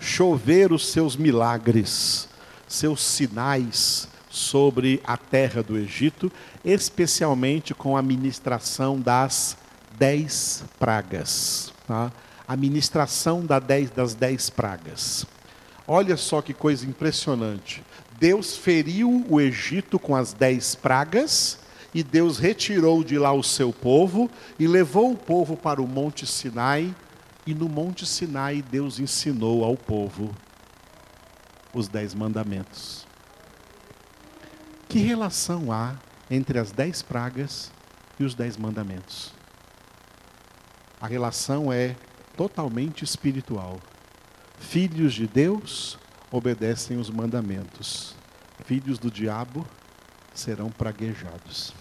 chover 0.00 0.72
os 0.72 0.88
seus 0.88 1.16
milagres, 1.16 2.28
seus 2.66 3.02
sinais 3.02 4.08
sobre 4.30 5.00
a 5.04 5.16
terra 5.16 5.62
do 5.62 5.76
Egito, 5.76 6.30
especialmente 6.64 7.74
com 7.74 7.96
a 7.96 8.02
ministração 8.02 9.00
das 9.00 9.56
dez 9.98 10.64
pragas. 10.78 11.72
Tá? 11.86 12.12
A 12.46 12.56
ministração 12.56 13.44
das 13.44 14.14
dez 14.14 14.50
pragas. 14.50 15.26
Olha 15.90 16.18
só 16.18 16.42
que 16.42 16.52
coisa 16.52 16.84
impressionante. 16.84 17.82
Deus 18.20 18.54
feriu 18.54 19.24
o 19.26 19.40
Egito 19.40 19.98
com 19.98 20.14
as 20.14 20.34
dez 20.34 20.74
pragas, 20.74 21.60
e 21.94 22.02
Deus 22.02 22.38
retirou 22.38 23.02
de 23.02 23.18
lá 23.18 23.32
o 23.32 23.42
seu 23.42 23.72
povo 23.72 24.30
e 24.58 24.66
levou 24.66 25.10
o 25.10 25.16
povo 25.16 25.56
para 25.56 25.80
o 25.80 25.88
Monte 25.88 26.26
Sinai, 26.26 26.94
e 27.46 27.54
no 27.54 27.70
Monte 27.70 28.04
Sinai 28.04 28.60
Deus 28.60 29.00
ensinou 29.00 29.64
ao 29.64 29.78
povo 29.78 30.36
os 31.72 31.88
dez 31.88 32.12
mandamentos. 32.12 33.06
Que 34.90 34.98
relação 34.98 35.72
há 35.72 35.96
entre 36.30 36.58
as 36.58 36.70
dez 36.70 37.00
pragas 37.00 37.72
e 38.20 38.24
os 38.24 38.34
dez 38.34 38.58
mandamentos? 38.58 39.32
A 41.00 41.06
relação 41.06 41.72
é 41.72 41.96
totalmente 42.36 43.04
espiritual. 43.04 43.80
Filhos 44.60 45.14
de 45.14 45.26
Deus 45.26 45.98
obedecem 46.30 46.98
os 46.98 47.10
mandamentos. 47.10 48.14
Filhos 48.64 48.98
do 48.98 49.10
diabo 49.10 49.66
serão 50.34 50.70
praguejados. 50.70 51.72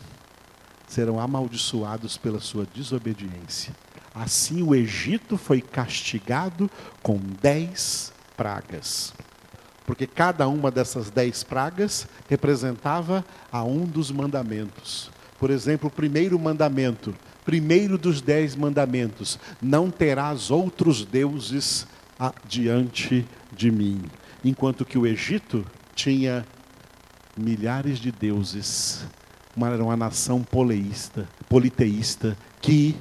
Serão 0.88 1.20
amaldiçoados 1.20 2.18
pela 2.18 2.40
sua 2.40 2.66
desobediência. 2.74 3.76
Assim 4.16 4.64
o 4.64 4.74
Egito 4.74 5.38
foi 5.38 5.62
castigado 5.62 6.72
com 7.02 7.20
dez 7.42 8.14
pragas 8.36 9.14
porque 9.88 10.06
cada 10.06 10.50
uma 10.50 10.70
dessas 10.70 11.10
dez 11.10 11.46
pragas 11.46 12.10
representava 12.30 13.26
a 13.50 13.64
um 13.64 13.86
dos 13.86 14.12
mandamentos. 14.12 15.10
Por 15.40 15.50
exemplo, 15.50 15.88
o 15.88 15.92
primeiro 15.92 16.38
mandamento, 16.38 17.16
primeiro 17.46 17.98
dos 17.98 18.20
dez 18.20 18.54
mandamentos: 18.54 19.40
não 19.62 19.90
terás 19.90 20.52
outros 20.52 21.06
deuses 21.06 21.88
diante 22.48 23.26
de 23.52 23.72
mim. 23.72 24.02
Enquanto 24.44 24.86
que 24.86 24.98
o 24.98 25.06
Egito 25.06 25.66
tinha 25.96 26.46
milhares 27.36 28.00
de 28.00 28.12
deuses, 28.12 29.06
uma, 29.56 29.70
era 29.70 29.84
uma 29.84 29.98
nação 29.98 30.44
poleísta, 30.44 31.28
politeísta, 31.50 32.38
que 32.62 32.96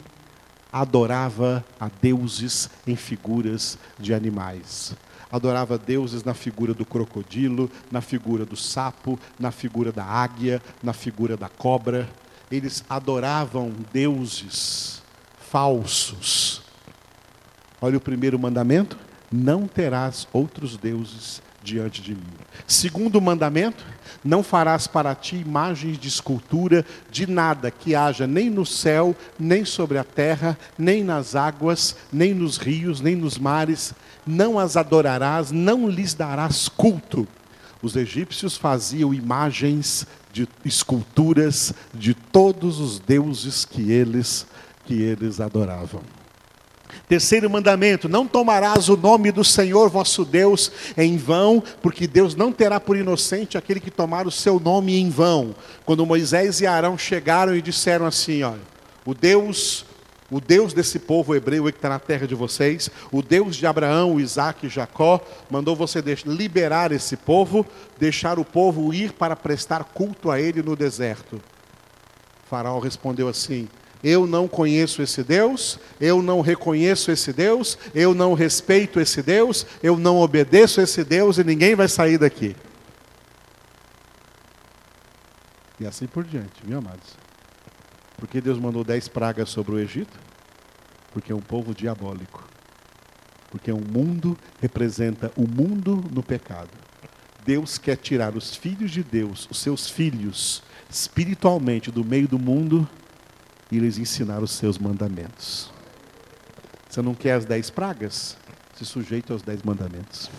adorava 0.72 1.64
a 1.80 1.88
deuses 1.88 2.68
em 2.86 2.96
figuras 2.96 3.78
de 3.98 4.12
animais 4.12 4.96
adorava 5.30 5.76
deuses 5.76 6.24
na 6.24 6.34
figura 6.34 6.72
do 6.72 6.84
crocodilo, 6.84 7.70
na 7.90 8.00
figura 8.00 8.44
do 8.44 8.56
sapo, 8.56 9.18
na 9.38 9.50
figura 9.50 9.92
da 9.92 10.04
águia, 10.04 10.62
na 10.82 10.92
figura 10.92 11.36
da 11.36 11.48
cobra. 11.48 12.08
Eles 12.50 12.84
adoravam 12.88 13.72
deuses 13.92 15.02
falsos. 15.38 16.62
Olha 17.80 17.98
o 17.98 18.00
primeiro 18.00 18.38
mandamento: 18.38 18.96
não 19.30 19.66
terás 19.66 20.26
outros 20.32 20.76
deuses 20.76 21.42
diante 21.62 22.00
de 22.00 22.12
mim. 22.12 22.22
Segundo 22.66 23.20
mandamento: 23.20 23.84
não 24.24 24.42
farás 24.42 24.86
para 24.86 25.14
ti 25.14 25.36
imagens 25.36 25.98
de 25.98 26.08
escultura 26.08 26.86
de 27.10 27.26
nada 27.26 27.70
que 27.70 27.94
haja 27.94 28.26
nem 28.26 28.48
no 28.48 28.64
céu, 28.64 29.14
nem 29.38 29.64
sobre 29.64 29.98
a 29.98 30.04
terra, 30.04 30.56
nem 30.78 31.02
nas 31.02 31.34
águas, 31.34 31.96
nem 32.12 32.32
nos 32.32 32.56
rios, 32.56 33.00
nem 33.00 33.16
nos 33.16 33.36
mares. 33.36 33.92
Não 34.26 34.58
as 34.58 34.76
adorarás, 34.76 35.50
não 35.52 35.88
lhes 35.88 36.14
darás 36.14 36.68
culto. 36.68 37.26
Os 37.82 37.94
egípcios 37.94 38.56
faziam 38.56 39.12
imagens 39.12 40.06
de 40.32 40.48
esculturas 40.64 41.72
de 41.94 42.14
todos 42.14 42.80
os 42.80 42.98
deuses 42.98 43.64
que 43.64 43.92
eles 43.92 44.46
que 44.84 45.02
eles 45.02 45.40
adoravam. 45.40 46.00
Terceiro 47.08 47.48
mandamento: 47.48 48.08
não 48.08 48.26
tomarás 48.26 48.88
o 48.88 48.96
nome 48.96 49.30
do 49.30 49.44
Senhor 49.44 49.88
vosso 49.88 50.24
Deus 50.24 50.72
em 50.96 51.16
vão, 51.16 51.62
porque 51.80 52.06
Deus 52.06 52.34
não 52.34 52.52
terá 52.52 52.80
por 52.80 52.96
inocente 52.96 53.56
aquele 53.56 53.80
que 53.80 53.90
tomar 53.90 54.26
o 54.26 54.30
seu 54.30 54.58
nome 54.58 54.98
em 54.98 55.08
vão. 55.08 55.54
Quando 55.84 56.06
Moisés 56.06 56.60
e 56.60 56.66
Arão 56.66 56.98
chegaram 56.98 57.54
e 57.54 57.62
disseram 57.62 58.06
assim: 58.06 58.42
olha, 58.42 58.60
o 59.04 59.14
Deus, 59.14 59.86
o 60.28 60.40
Deus 60.40 60.72
desse 60.72 60.98
povo 60.98 61.34
hebreu 61.34 61.64
que 61.64 61.70
está 61.70 61.88
na 61.88 62.00
terra 62.00 62.26
de 62.26 62.34
vocês, 62.34 62.90
o 63.12 63.22
Deus 63.22 63.54
de 63.54 63.66
Abraão, 63.66 64.18
Isaac 64.18 64.66
e 64.66 64.68
Jacó, 64.68 65.20
mandou 65.48 65.76
você 65.76 66.02
liberar 66.26 66.90
esse 66.90 67.16
povo, 67.16 67.64
deixar 67.96 68.36
o 68.36 68.44
povo 68.44 68.92
ir 68.92 69.12
para 69.12 69.36
prestar 69.36 69.84
culto 69.84 70.28
a 70.28 70.40
ele 70.40 70.60
no 70.60 70.74
deserto. 70.74 71.36
O 71.36 72.48
faraó 72.48 72.80
respondeu 72.80 73.28
assim: 73.28 73.68
eu 74.06 74.24
não 74.24 74.46
conheço 74.46 75.02
esse 75.02 75.24
Deus, 75.24 75.80
eu 76.00 76.22
não 76.22 76.40
reconheço 76.40 77.10
esse 77.10 77.32
Deus, 77.32 77.76
eu 77.92 78.14
não 78.14 78.34
respeito 78.34 79.00
esse 79.00 79.20
Deus, 79.20 79.66
eu 79.82 79.98
não 79.98 80.18
obedeço 80.18 80.80
esse 80.80 81.02
Deus 81.02 81.38
e 81.38 81.44
ninguém 81.44 81.74
vai 81.74 81.88
sair 81.88 82.16
daqui. 82.16 82.54
E 85.80 85.84
assim 85.84 86.06
por 86.06 86.22
diante, 86.22 86.62
viu, 86.64 86.78
amados? 86.78 87.16
Por 88.16 88.28
que 88.28 88.40
Deus 88.40 88.60
mandou 88.60 88.84
dez 88.84 89.08
pragas 89.08 89.48
sobre 89.48 89.74
o 89.74 89.78
Egito? 89.80 90.16
Porque 91.12 91.32
é 91.32 91.34
um 91.34 91.40
povo 91.40 91.74
diabólico. 91.74 92.48
Porque 93.50 93.72
o 93.72 93.76
um 93.76 93.84
mundo 93.84 94.38
representa 94.60 95.32
o 95.36 95.48
mundo 95.48 96.04
no 96.12 96.22
pecado. 96.22 96.70
Deus 97.44 97.76
quer 97.76 97.96
tirar 97.96 98.36
os 98.36 98.54
filhos 98.54 98.92
de 98.92 99.02
Deus, 99.02 99.48
os 99.50 99.58
seus 99.58 99.90
filhos, 99.90 100.62
espiritualmente 100.88 101.90
do 101.90 102.04
meio 102.04 102.28
do 102.28 102.38
mundo 102.38 102.88
e 103.70 103.78
lhes 103.78 103.98
ensinar 103.98 104.42
os 104.42 104.52
seus 104.52 104.78
mandamentos. 104.78 105.70
Você 106.88 107.02
não 107.02 107.14
quer 107.14 107.32
as 107.32 107.44
dez 107.44 107.68
pragas? 107.70 108.36
Se 108.74 108.84
sujeite 108.84 109.32
aos 109.32 109.42
dez 109.42 109.62
mandamentos. 109.62 110.30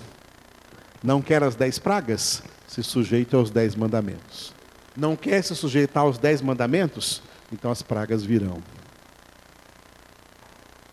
Não 1.04 1.22
quer 1.22 1.44
as 1.44 1.56
dez 1.56 1.78
pragas? 1.78 2.42
Se 2.68 2.82
sujeite 2.84 3.36
aos 3.36 3.50
dez 3.50 3.76
mandamentos. 3.76 4.54
Não 4.96 5.16
quer 5.16 5.44
se 5.44 5.56
sujeitar 5.56 6.04
aos 6.04 6.18
dez 6.18 6.42
mandamentos? 6.42 7.22
Então 7.52 7.70
as 7.72 7.82
pragas 7.82 8.24
virão. 8.24 8.62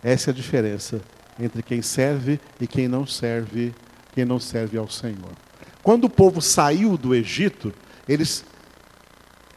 Essa 0.03 0.31
é 0.31 0.33
a 0.33 0.35
diferença 0.35 1.01
entre 1.40 1.62
quem 1.62 1.81
serve 1.81 2.38
e 2.61 2.66
quem 2.66 2.87
não 2.87 3.07
serve, 3.07 3.75
quem 4.12 4.25
não 4.25 4.38
serve 4.38 4.77
ao 4.77 4.88
Senhor. 4.88 5.33
Quando 5.83 6.05
o 6.05 6.11
povo 6.11 6.42
saiu 6.42 6.97
do 6.97 7.14
Egito, 7.14 7.73
eles 8.09 8.44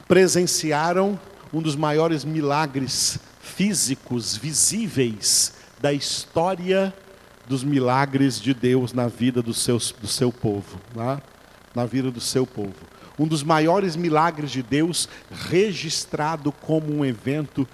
presenciaram 0.08 1.20
um 1.58 1.62
dos 1.62 1.76
maiores 1.76 2.24
milagres 2.24 3.18
físicos 3.42 4.38
visíveis 4.38 5.56
da 5.82 5.92
história 5.92 6.94
dos 7.48 7.64
milagres 7.64 8.40
de 8.40 8.54
Deus 8.54 8.94
na 8.94 9.08
vida 9.08 9.42
do, 9.42 9.56
seus, 9.56 9.92
do 9.92 10.08
seu 10.08 10.32
povo, 10.32 10.80
tá? 10.94 11.20
na 11.74 11.84
vida 11.84 12.12
do 12.12 12.22
seu 12.22 12.46
povo. 12.46 12.76
Um 13.18 13.28
dos 13.28 13.42
maiores 13.42 13.96
milagres 13.96 14.52
de 14.52 14.62
Deus 14.62 15.10
registrado 15.32 16.52
como 16.52 16.96
um 16.96 17.04
evento 17.04 17.68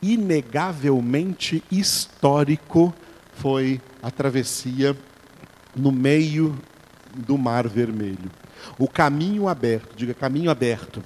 inegavelmente 0.00 1.62
histórico 1.70 2.94
foi 3.34 3.78
a 4.02 4.10
travessia 4.10 4.96
no 5.76 5.92
meio 5.92 6.58
do 7.14 7.36
Mar 7.36 7.68
Vermelho. 7.68 8.30
O 8.78 8.88
caminho 8.88 9.48
aberto, 9.48 9.94
diga 9.94 10.14
caminho 10.14 10.50
aberto 10.50 11.02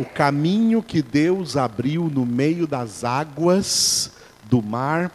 o 0.00 0.04
caminho 0.04 0.82
que 0.82 1.02
Deus 1.02 1.56
abriu 1.56 2.10
no 2.12 2.24
meio 2.24 2.66
das 2.66 3.04
águas 3.04 4.12
do 4.44 4.62
mar 4.62 5.12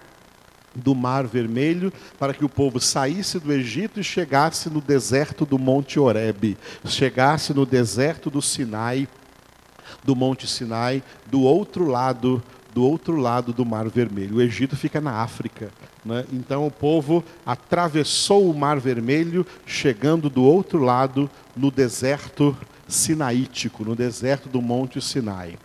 do 0.76 0.94
Mar 0.94 1.26
Vermelho 1.26 1.92
para 2.20 2.34
que 2.34 2.44
o 2.44 2.50
povo 2.50 2.82
saísse 2.82 3.40
do 3.40 3.54
Egito 3.54 4.00
e 4.02 4.04
chegasse 4.04 4.70
no 4.70 4.82
deserto 4.82 5.46
do 5.46 5.58
Monte 5.58 5.98
Horebe, 5.98 6.58
chegasse 6.86 7.54
no 7.54 7.66
deserto 7.66 8.30
do 8.30 8.42
Sinai, 8.42 9.08
do 10.04 10.14
Monte 10.18 10.46
Sinai, 10.46 11.02
do 11.28 11.42
outro 11.42 11.88
lado 11.88 12.44
do 12.74 12.84
outro 12.84 13.16
lado 13.16 13.54
do 13.54 13.66
Mar 13.66 13.88
Vermelho. 13.88 14.36
O 14.36 14.42
Egito 14.42 14.76
fica 14.76 15.00
na 15.00 15.22
África. 15.22 15.72
Né? 16.04 16.26
Então 16.34 16.68
o 16.68 16.72
povo 16.72 17.24
atravessou 17.46 18.52
o 18.52 18.54
Mar 18.54 18.82
Vermelho, 18.82 19.48
chegando 19.66 20.30
do 20.30 20.44
outro 20.44 20.80
lado 20.80 21.30
no 21.56 21.72
deserto 21.72 22.54
sinaítico, 22.88 23.84
no 23.84 23.96
deserto 23.96 24.50
do 24.50 24.62
Monte 24.62 25.02
Sinai. 25.02 25.58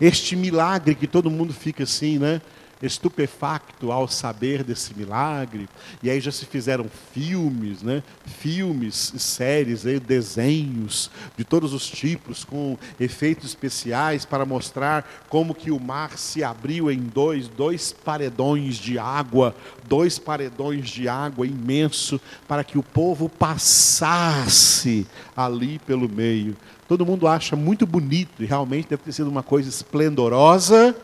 Este 0.00 0.36
milagre 0.36 0.94
que 0.94 1.06
todo 1.06 1.30
mundo 1.30 1.52
fica 1.52 1.82
assim, 1.82 2.18
né? 2.18 2.40
Estupefacto 2.82 3.90
ao 3.90 4.08
saber 4.08 4.62
desse 4.62 4.94
milagre. 4.96 5.68
E 6.02 6.10
aí 6.10 6.20
já 6.20 6.30
se 6.30 6.46
fizeram 6.46 6.86
filmes, 7.12 7.82
né? 7.82 8.02
filmes, 8.26 9.12
séries, 9.16 9.84
aí, 9.86 9.98
desenhos 9.98 11.10
de 11.36 11.44
todos 11.44 11.72
os 11.72 11.88
tipos, 11.88 12.44
com 12.44 12.76
efeitos 13.00 13.46
especiais 13.46 14.24
para 14.24 14.44
mostrar 14.44 15.08
como 15.28 15.54
que 15.54 15.70
o 15.70 15.80
mar 15.80 16.16
se 16.18 16.44
abriu 16.44 16.90
em 16.90 17.00
dois, 17.00 17.48
dois 17.48 17.92
paredões 17.92 18.76
de 18.76 18.98
água, 18.98 19.54
dois 19.88 20.18
paredões 20.18 20.88
de 20.88 21.08
água 21.08 21.46
imenso, 21.46 22.20
para 22.46 22.62
que 22.62 22.78
o 22.78 22.82
povo 22.82 23.28
passasse 23.28 25.06
ali 25.36 25.78
pelo 25.80 26.08
meio. 26.08 26.56
Todo 26.86 27.04
mundo 27.04 27.26
acha 27.26 27.54
muito 27.54 27.86
bonito 27.86 28.42
e 28.42 28.46
realmente 28.46 28.88
deve 28.88 29.02
ter 29.02 29.12
sido 29.12 29.28
uma 29.28 29.42
coisa 29.42 29.68
esplendorosa 29.68 30.96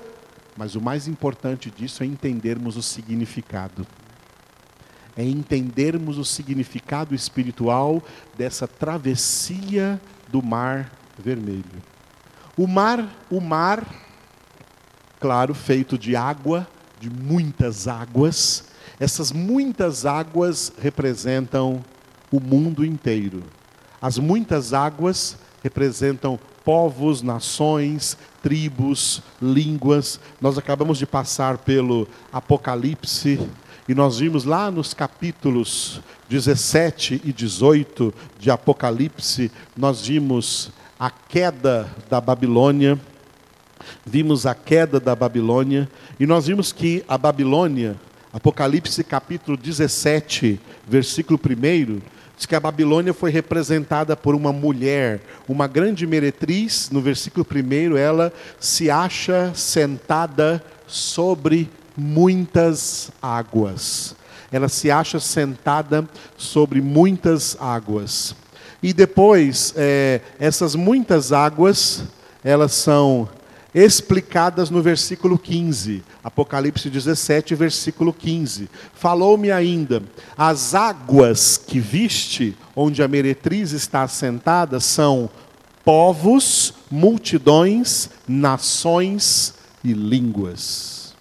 mas 0.56 0.74
o 0.74 0.80
mais 0.80 1.08
importante 1.08 1.70
disso 1.70 2.02
é 2.02 2.06
entendermos 2.06 2.76
o 2.76 2.82
significado. 2.82 3.86
É 5.16 5.24
entendermos 5.24 6.18
o 6.18 6.24
significado 6.24 7.14
espiritual 7.14 8.02
dessa 8.36 8.66
travessia 8.66 10.00
do 10.28 10.42
mar 10.42 10.92
vermelho. 11.18 11.82
O 12.56 12.66
mar, 12.66 13.08
o 13.30 13.40
mar, 13.40 13.84
claro, 15.20 15.54
feito 15.54 15.98
de 15.98 16.14
água, 16.16 16.66
de 17.00 17.10
muitas 17.10 17.88
águas. 17.88 18.64
Essas 18.98 19.32
muitas 19.32 20.06
águas 20.06 20.72
representam 20.80 21.84
o 22.30 22.40
mundo 22.40 22.84
inteiro. 22.84 23.42
As 24.00 24.18
muitas 24.18 24.72
águas 24.72 25.36
representam 25.62 26.38
povos, 26.64 27.22
nações, 27.22 28.16
tribos, 28.44 29.22
línguas. 29.40 30.20
Nós 30.38 30.58
acabamos 30.58 30.98
de 30.98 31.06
passar 31.06 31.56
pelo 31.56 32.06
Apocalipse 32.30 33.40
e 33.88 33.94
nós 33.94 34.18
vimos 34.18 34.44
lá 34.44 34.70
nos 34.70 34.92
capítulos 34.92 36.02
17 36.28 37.22
e 37.24 37.32
18 37.32 38.12
de 38.38 38.50
Apocalipse, 38.50 39.50
nós 39.74 40.06
vimos 40.06 40.70
a 41.00 41.10
queda 41.10 41.90
da 42.10 42.20
Babilônia, 42.20 43.00
vimos 44.04 44.44
a 44.44 44.54
queda 44.54 45.00
da 45.00 45.16
Babilônia 45.16 45.88
e 46.20 46.26
nós 46.26 46.46
vimos 46.46 46.70
que 46.70 47.02
a 47.08 47.16
Babilônia, 47.16 47.96
Apocalipse 48.30 49.02
capítulo 49.02 49.56
17, 49.56 50.60
versículo 50.86 51.40
1, 51.40 52.13
Diz 52.36 52.46
que 52.46 52.54
a 52.54 52.60
Babilônia 52.60 53.14
foi 53.14 53.30
representada 53.30 54.16
por 54.16 54.34
uma 54.34 54.52
mulher, 54.52 55.20
uma 55.48 55.66
grande 55.66 56.06
meretriz. 56.06 56.90
No 56.90 57.00
versículo 57.00 57.46
1, 57.46 57.96
ela 57.96 58.32
se 58.58 58.90
acha 58.90 59.52
sentada 59.54 60.62
sobre 60.86 61.70
muitas 61.96 63.10
águas. 63.22 64.16
Ela 64.50 64.68
se 64.68 64.90
acha 64.90 65.20
sentada 65.20 66.08
sobre 66.36 66.80
muitas 66.80 67.56
águas. 67.60 68.34
E 68.82 68.92
depois, 68.92 69.72
é, 69.76 70.20
essas 70.38 70.74
muitas 70.74 71.32
águas, 71.32 72.04
elas 72.42 72.72
são 72.72 73.28
explicadas 73.74 74.70
no 74.70 74.80
versículo 74.80 75.38
15. 75.38 76.02
Apocalipse 76.22 76.88
17, 76.88 77.54
versículo 77.54 78.12
15. 78.12 78.70
Falou-me 78.94 79.50
ainda: 79.50 80.02
as 80.38 80.74
águas 80.74 81.56
que 81.56 81.80
viste, 81.80 82.56
onde 82.76 83.02
a 83.02 83.08
meretriz 83.08 83.72
está 83.72 84.02
assentada, 84.02 84.78
são 84.78 85.28
povos, 85.84 86.74
multidões, 86.90 88.08
nações 88.26 89.54
e 89.82 89.92
línguas. 89.92 91.14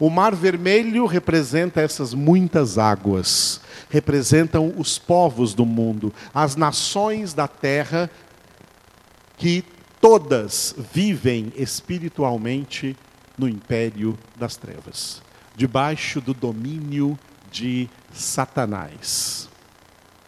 O 0.00 0.10
Mar 0.10 0.34
Vermelho 0.34 1.06
representa 1.06 1.80
essas 1.80 2.12
muitas 2.12 2.76
águas, 2.76 3.60
representam 3.88 4.74
os 4.76 4.98
povos 4.98 5.54
do 5.54 5.64
mundo, 5.64 6.12
as 6.34 6.56
nações 6.56 7.32
da 7.32 7.46
terra 7.46 8.10
que 9.38 9.64
todas 10.08 10.72
vivem 10.92 11.52
espiritualmente 11.56 12.96
no 13.36 13.48
império 13.48 14.16
das 14.36 14.56
trevas, 14.56 15.20
debaixo 15.56 16.20
do 16.20 16.32
domínio 16.32 17.18
de 17.50 17.90
Satanás. 18.12 19.48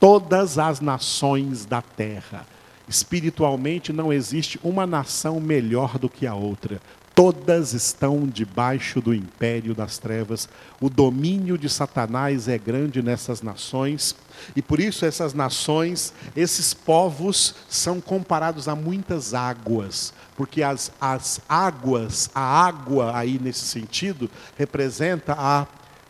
Todas 0.00 0.58
as 0.58 0.80
nações 0.80 1.64
da 1.64 1.80
terra, 1.80 2.44
espiritualmente 2.88 3.92
não 3.92 4.12
existe 4.12 4.58
uma 4.64 4.84
nação 4.84 5.38
melhor 5.38 5.96
do 5.96 6.08
que 6.08 6.26
a 6.26 6.34
outra, 6.34 6.82
Todas 7.18 7.72
estão 7.72 8.28
debaixo 8.28 9.00
do 9.00 9.12
império 9.12 9.74
das 9.74 9.98
trevas. 9.98 10.48
O 10.80 10.88
domínio 10.88 11.58
de 11.58 11.68
Satanás 11.68 12.46
é 12.46 12.56
grande 12.56 13.02
nessas 13.02 13.42
nações. 13.42 14.14
E 14.54 14.62
por 14.62 14.78
isso 14.78 15.04
essas 15.04 15.34
nações, 15.34 16.14
esses 16.36 16.72
povos, 16.72 17.56
são 17.68 18.00
comparados 18.00 18.68
a 18.68 18.76
muitas 18.76 19.34
águas. 19.34 20.14
Porque 20.36 20.62
as, 20.62 20.92
as 21.00 21.40
águas, 21.48 22.30
a 22.32 22.40
água 22.40 23.18
aí 23.18 23.36
nesse 23.42 23.64
sentido, 23.64 24.30
representa 24.56 25.34
a 25.36 25.66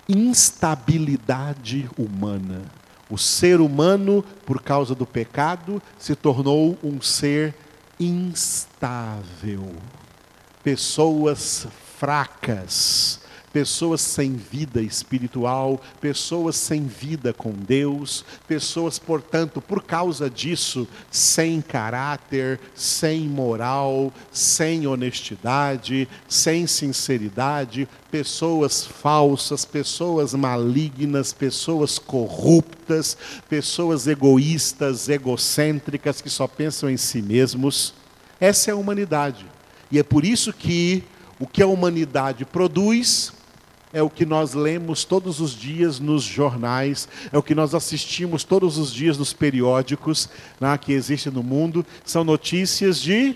instabilidade 0.07 1.89
humana. 1.97 2.61
O 3.09 3.17
ser 3.17 3.63
humano, 3.63 4.23
por 4.45 4.61
causa 4.61 4.95
do 4.95 5.07
pecado, 5.07 5.81
se 5.99 6.15
tornou 6.15 6.77
um 6.85 7.01
ser 7.01 7.55
instável 7.99 9.75
pessoas 10.69 11.67
fracas, 11.97 13.21
pessoas 13.51 14.03
sem 14.03 14.35
vida 14.35 14.83
espiritual, 14.83 15.81
pessoas 15.99 16.57
sem 16.57 16.83
vida 16.83 17.33
com 17.33 17.53
Deus, 17.53 18.23
pessoas, 18.47 18.99
portanto, 18.99 19.63
por 19.63 19.83
causa 19.83 20.29
disso, 20.29 20.87
sem 21.11 21.63
caráter, 21.63 22.61
sem 22.75 23.21
moral, 23.21 24.13
sem 24.31 24.87
honestidade, 24.87 26.07
sem 26.29 26.67
sinceridade, 26.67 27.89
pessoas 28.11 28.85
falsas, 28.85 29.65
pessoas 29.65 30.35
malignas, 30.35 31.33
pessoas 31.33 31.99
corruptas, 31.99 33.17
pessoas 33.49 34.07
egoístas, 34.07 35.09
egocêntricas 35.09 36.21
que 36.21 36.29
só 36.29 36.47
pensam 36.47 36.91
em 36.91 36.99
si 36.99 37.23
mesmos. 37.23 37.95
Essa 38.39 38.71
é 38.71 38.75
a 38.75 38.77
humanidade. 38.77 39.47
E 39.91 39.99
é 39.99 40.03
por 40.03 40.25
isso 40.25 40.53
que 40.53 41.03
o 41.41 41.47
que 41.47 41.63
a 41.63 41.67
humanidade 41.67 42.45
produz 42.45 43.33
é 43.93 44.03
o 44.03 44.11
que 44.11 44.27
nós 44.27 44.53
lemos 44.53 45.05
todos 45.05 45.41
os 45.41 45.53
dias 45.53 45.99
nos 45.99 46.23
jornais, 46.23 47.09
é 47.33 47.39
o 47.39 47.43
que 47.43 47.55
nós 47.55 47.75
assistimos 47.75 48.45
todos 48.45 48.77
os 48.77 48.93
dias 48.93 49.17
nos 49.17 49.33
periódicos 49.33 50.29
né, 50.61 50.77
que 50.77 50.93
existem 50.93 51.33
no 51.33 51.43
mundo. 51.43 51.85
São 52.05 52.23
notícias 52.23 53.01
de 53.01 53.35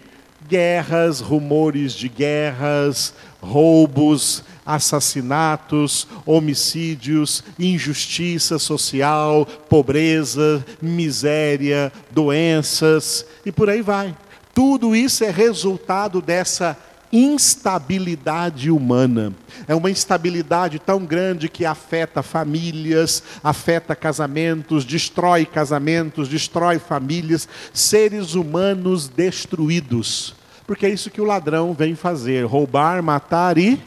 guerras, 0.49 1.21
rumores 1.21 1.93
de 1.95 2.09
guerras, 2.09 3.15
roubos, 3.41 4.45
assassinatos, 4.65 6.07
homicídios, 6.27 7.43
injustiça 7.59 8.59
social, 8.59 9.47
pobreza, 9.47 10.65
miséria, 10.81 11.93
doenças 12.11 13.25
e 13.45 13.51
por 13.51 13.71
aí 13.71 13.83
vai. 13.83 14.15
Tudo 14.55 14.95
isso 14.95 15.25
é 15.25 15.31
resultado 15.31 16.21
dessa 16.21 16.77
instabilidade 17.13 18.71
humana. 18.71 19.35
É 19.69 19.75
uma 19.75 19.91
instabilidade 19.91 20.79
tão 20.79 21.05
grande 21.05 21.49
que 21.49 21.65
afeta 21.67 22.23
famílias, 22.23 23.23
afeta 23.45 23.95
casamentos, 23.95 24.85
destrói 24.85 25.45
casamentos, 25.45 26.27
destrói 26.27 26.79
famílias, 26.79 27.47
seres 27.73 28.35
humanos 28.35 29.09
destruídos. 29.09 30.35
Porque 30.67 30.87
é 30.87 30.91
isso 30.91 31.11
que 31.11 31.21
o 31.21 31.25
ladrão 31.25 31.75
vem 31.75 31.95
fazer: 31.95 32.47
roubar, 32.47 33.03
matar 33.03 33.59
e 33.59 33.79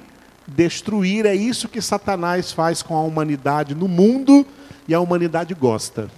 destruir. 0.48 1.26
É 1.26 1.34
isso 1.34 1.68
que 1.68 1.82
Satanás 1.82 2.52
faz 2.52 2.84
com 2.84 2.96
a 2.96 3.02
humanidade 3.02 3.74
no 3.74 3.88
mundo 3.88 4.46
e 4.88 4.94
a 4.94 5.00
humanidade 5.00 5.54
gosta. 5.56 6.12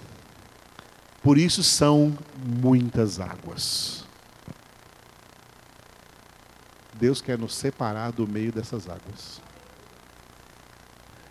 Por 1.22 1.38
isso 1.38 1.62
são 1.62 2.16
muitas 2.44 3.18
águas. 3.18 3.97
Deus 6.98 7.20
quer 7.20 7.38
nos 7.38 7.54
separar 7.54 8.12
do 8.12 8.26
meio 8.26 8.52
dessas 8.52 8.88
águas. 8.88 9.40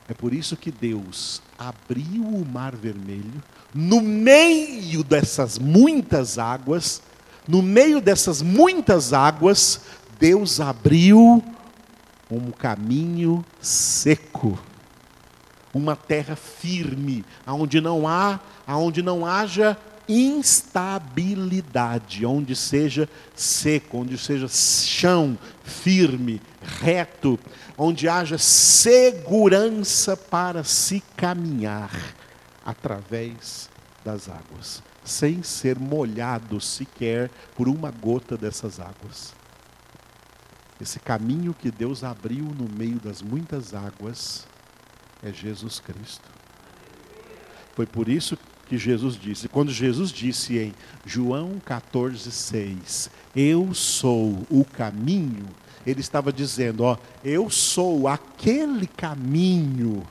É 0.08 0.14
por 0.14 0.34
isso 0.34 0.56
que 0.56 0.72
Deus 0.72 1.42
abriu 1.60 2.24
o 2.24 2.46
mar 2.46 2.76
vermelho, 2.76 3.44
no 3.74 4.00
meio 4.00 5.04
dessas 5.04 5.60
muitas 5.60 6.38
águas, 6.38 7.02
no 7.46 7.62
meio 7.62 8.00
dessas 8.00 8.42
muitas 8.42 9.12
águas, 9.12 9.82
Deus 10.18 10.62
abriu 10.62 11.44
um 12.32 12.52
caminho 12.52 13.44
seco, 13.60 14.58
uma 15.74 15.96
terra 15.96 16.36
firme, 16.36 17.26
aonde 17.46 17.82
não 17.82 18.08
há, 18.08 18.40
aonde 18.66 19.02
não 19.02 19.26
haja 19.26 19.78
instabilidade, 20.08 22.26
onde 22.26 22.56
seja 22.56 23.10
seco, 23.36 23.98
onde 23.98 24.18
seja 24.18 24.48
chão 24.48 25.38
firme, 25.64 26.42
reto, 26.62 27.38
onde 27.78 28.08
haja 28.08 28.38
segurança 28.38 30.16
para 30.16 30.64
se 30.64 31.02
caminhar 31.16 31.92
através 32.66 33.70
das 34.04 34.30
águas, 34.30 34.82
sem 35.04 35.44
ser 35.44 35.78
molhado 35.78 36.62
sequer 36.62 37.30
por 37.56 37.68
uma 37.68 37.92
gota 37.92 38.38
dessas 38.38 38.80
águas. 38.80 39.36
Esse 40.80 41.00
caminho 41.00 41.54
que 41.54 41.72
Deus 41.72 42.04
abriu 42.04 42.46
no 42.46 42.70
meio 42.70 43.00
das 43.00 43.22
muitas 43.22 43.74
águas 43.74 44.48
é 45.24 45.34
Jesus 45.34 45.80
Cristo. 45.80 46.30
Foi 47.76 47.86
por 47.86 48.08
isso 48.08 48.38
que 48.68 48.78
Jesus 48.78 49.16
disse. 49.16 49.48
Quando 49.48 49.72
Jesus 49.72 50.12
disse 50.12 50.58
em 50.58 50.74
João 51.06 51.62
14,6, 51.66 53.10
Eu 53.36 53.74
sou 53.74 54.46
o 54.50 54.66
caminho, 54.66 55.46
ele 55.86 56.02
estava 56.02 56.32
dizendo: 56.32 56.84
Ó, 56.84 56.98
eu 57.24 57.50
sou 57.50 58.08
aquele 58.08 58.88
caminho 58.88 60.04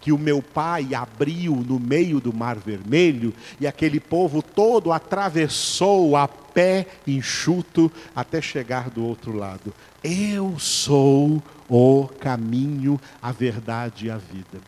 que 0.00 0.12
o 0.12 0.18
meu 0.18 0.42
pai 0.42 0.94
abriu 0.94 1.56
no 1.56 1.78
meio 1.78 2.20
do 2.20 2.32
Mar 2.32 2.56
Vermelho 2.56 3.34
e 3.60 3.66
aquele 3.66 4.00
povo 4.00 4.42
todo 4.42 4.92
atravessou 4.92 6.16
a 6.16 6.26
pé 6.26 6.86
enxuto 7.06 7.92
até 8.16 8.40
chegar 8.40 8.90
do 8.90 9.04
outro 9.04 9.36
lado. 9.36 9.74
Eu 10.02 10.58
sou 10.58 11.42
o 11.68 12.08
caminho, 12.18 12.98
a 13.20 13.30
verdade 13.30 14.06
e 14.06 14.10
a 14.10 14.16
vida. 14.16 14.58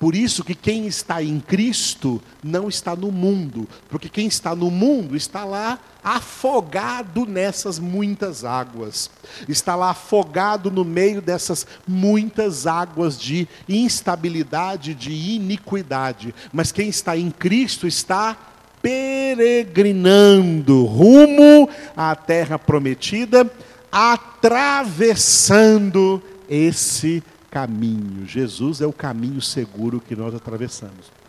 Por 0.00 0.14
isso 0.14 0.42
que 0.42 0.54
quem 0.54 0.86
está 0.86 1.22
em 1.22 1.38
Cristo 1.38 2.22
não 2.42 2.70
está 2.70 2.96
no 2.96 3.12
mundo, 3.12 3.68
porque 3.90 4.08
quem 4.08 4.26
está 4.26 4.56
no 4.56 4.70
mundo 4.70 5.14
está 5.14 5.44
lá 5.44 5.78
afogado 6.02 7.26
nessas 7.26 7.78
muitas 7.78 8.42
águas. 8.42 9.10
Está 9.46 9.76
lá 9.76 9.90
afogado 9.90 10.70
no 10.70 10.86
meio 10.86 11.20
dessas 11.20 11.66
muitas 11.86 12.66
águas 12.66 13.20
de 13.20 13.46
instabilidade, 13.68 14.94
de 14.94 15.12
iniquidade. 15.12 16.34
Mas 16.50 16.72
quem 16.72 16.88
está 16.88 17.14
em 17.14 17.30
Cristo 17.30 17.86
está 17.86 18.38
peregrinando 18.80 20.86
rumo 20.86 21.68
à 21.94 22.16
terra 22.16 22.58
prometida, 22.58 23.52
atravessando 23.92 26.22
esse 26.48 27.22
caminho. 27.50 28.26
Jesus 28.26 28.80
é 28.80 28.86
o 28.86 28.92
caminho 28.92 29.40
seguro 29.40 30.00
que 30.00 30.14
nós 30.14 30.34
atravessamos. 30.34 31.20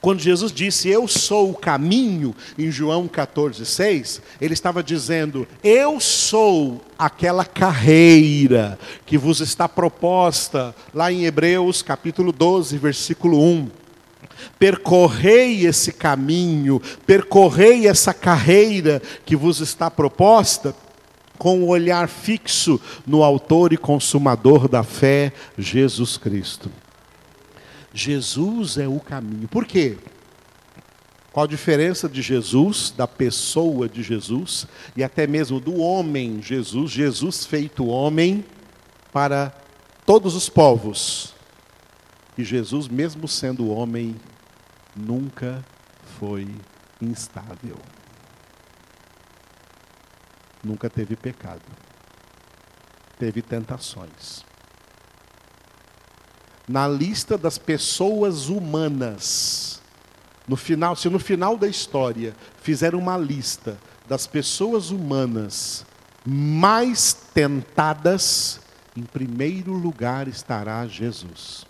Quando 0.00 0.20
Jesus 0.20 0.52
disse, 0.52 0.88
Eu 0.88 1.08
sou 1.08 1.50
o 1.50 1.56
caminho, 1.56 2.34
em 2.58 2.70
João 2.70 3.08
14, 3.08 3.64
6, 3.64 4.22
ele 4.40 4.54
estava 4.54 4.82
dizendo, 4.82 5.46
Eu 5.62 6.00
sou 6.00 6.82
aquela 6.98 7.44
carreira 7.44 8.78
que 9.06 9.16
vos 9.16 9.40
está 9.40 9.68
proposta, 9.68 10.74
lá 10.92 11.10
em 11.10 11.24
Hebreus 11.24 11.82
capítulo 11.82 12.32
12, 12.32 12.76
versículo 12.78 13.42
1. 13.42 13.68
Percorrei 14.58 15.66
esse 15.66 15.92
caminho, 15.92 16.80
percorrei 17.06 17.86
essa 17.86 18.14
carreira 18.14 19.02
que 19.24 19.36
vos 19.36 19.60
está 19.60 19.90
proposta 19.90 20.74
com 21.40 21.62
o 21.62 21.68
olhar 21.68 22.06
fixo 22.06 22.78
no 23.06 23.24
Autor 23.24 23.72
e 23.72 23.78
Consumador 23.78 24.68
da 24.68 24.82
fé, 24.82 25.32
Jesus 25.56 26.18
Cristo. 26.18 26.70
Jesus 27.94 28.76
é 28.76 28.86
o 28.86 29.00
caminho. 29.00 29.48
Por 29.48 29.64
quê? 29.64 29.96
Qual 31.32 31.44
a 31.44 31.48
diferença 31.48 32.10
de 32.10 32.20
Jesus, 32.20 32.92
da 32.94 33.08
pessoa 33.08 33.88
de 33.88 34.02
Jesus, 34.02 34.66
e 34.94 35.02
até 35.02 35.26
mesmo 35.26 35.58
do 35.58 35.80
homem 35.80 36.42
Jesus, 36.42 36.90
Jesus 36.90 37.46
feito 37.46 37.86
homem 37.86 38.44
para 39.10 39.50
todos 40.04 40.34
os 40.34 40.50
povos? 40.50 41.32
E 42.36 42.44
Jesus, 42.44 42.86
mesmo 42.86 43.26
sendo 43.26 43.70
homem, 43.70 44.14
nunca 44.94 45.64
foi 46.18 46.46
instável 47.00 47.78
nunca 50.62 50.88
teve 50.88 51.16
pecado. 51.16 51.62
Teve 53.18 53.42
tentações. 53.42 54.44
Na 56.66 56.86
lista 56.86 57.36
das 57.36 57.58
pessoas 57.58 58.48
humanas, 58.48 59.80
no 60.46 60.56
final, 60.56 60.94
se 60.96 61.08
no 61.08 61.18
final 61.18 61.56
da 61.56 61.66
história 61.66 62.34
fizeram 62.62 62.98
uma 62.98 63.16
lista 63.16 63.78
das 64.08 64.26
pessoas 64.26 64.90
humanas 64.90 65.84
mais 66.24 67.12
tentadas, 67.12 68.60
em 68.96 69.02
primeiro 69.02 69.72
lugar 69.72 70.28
estará 70.28 70.86
Jesus. 70.86 71.64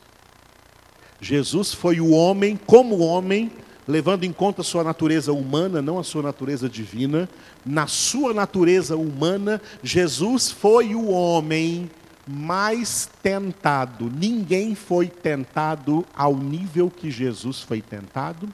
Jesus 1.20 1.72
foi 1.74 2.00
o 2.00 2.10
homem, 2.10 2.56
como 2.56 2.98
homem, 2.98 3.52
levando 3.86 4.24
em 4.24 4.32
conta 4.32 4.60
a 4.60 4.64
sua 4.64 4.84
natureza 4.84 5.32
humana, 5.32 5.82
não 5.82 5.98
a 5.98 6.04
sua 6.04 6.22
natureza 6.22 6.68
divina. 6.68 7.28
Na 7.64 7.86
sua 7.86 8.32
natureza 8.32 8.96
humana, 8.96 9.60
Jesus 9.82 10.50
foi 10.50 10.94
o 10.94 11.08
homem 11.08 11.90
mais 12.26 13.10
tentado. 13.22 14.10
Ninguém 14.10 14.74
foi 14.74 15.08
tentado 15.08 16.06
ao 16.14 16.36
nível 16.36 16.90
que 16.90 17.10
Jesus 17.10 17.60
foi 17.60 17.82
tentado. 17.82 18.48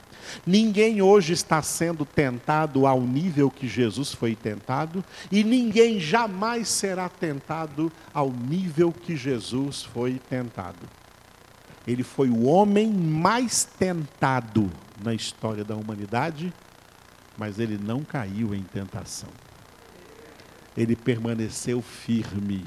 Ninguém 0.46 1.02
hoje 1.02 1.34
está 1.34 1.60
sendo 1.60 2.04
tentado 2.04 2.86
ao 2.86 3.00
nível 3.00 3.50
que 3.50 3.68
Jesus 3.68 4.12
foi 4.12 4.34
tentado. 4.34 5.04
E 5.30 5.44
ninguém 5.44 6.00
jamais 6.00 6.68
será 6.68 7.08
tentado 7.08 7.92
ao 8.14 8.30
nível 8.30 8.92
que 8.92 9.14
Jesus 9.14 9.82
foi 9.82 10.20
tentado. 10.30 10.88
Ele 11.86 12.02
foi 12.02 12.28
o 12.28 12.44
homem 12.44 12.92
mais 12.92 13.64
tentado 13.64 14.70
na 15.02 15.14
história 15.14 15.62
da 15.62 15.76
humanidade, 15.76 16.52
mas 17.38 17.58
ele 17.58 17.78
não 17.78 18.02
caiu 18.02 18.54
em 18.54 18.62
tentação. 18.62 19.28
Ele 20.76 20.96
permaneceu 20.96 21.80
firme. 21.80 22.64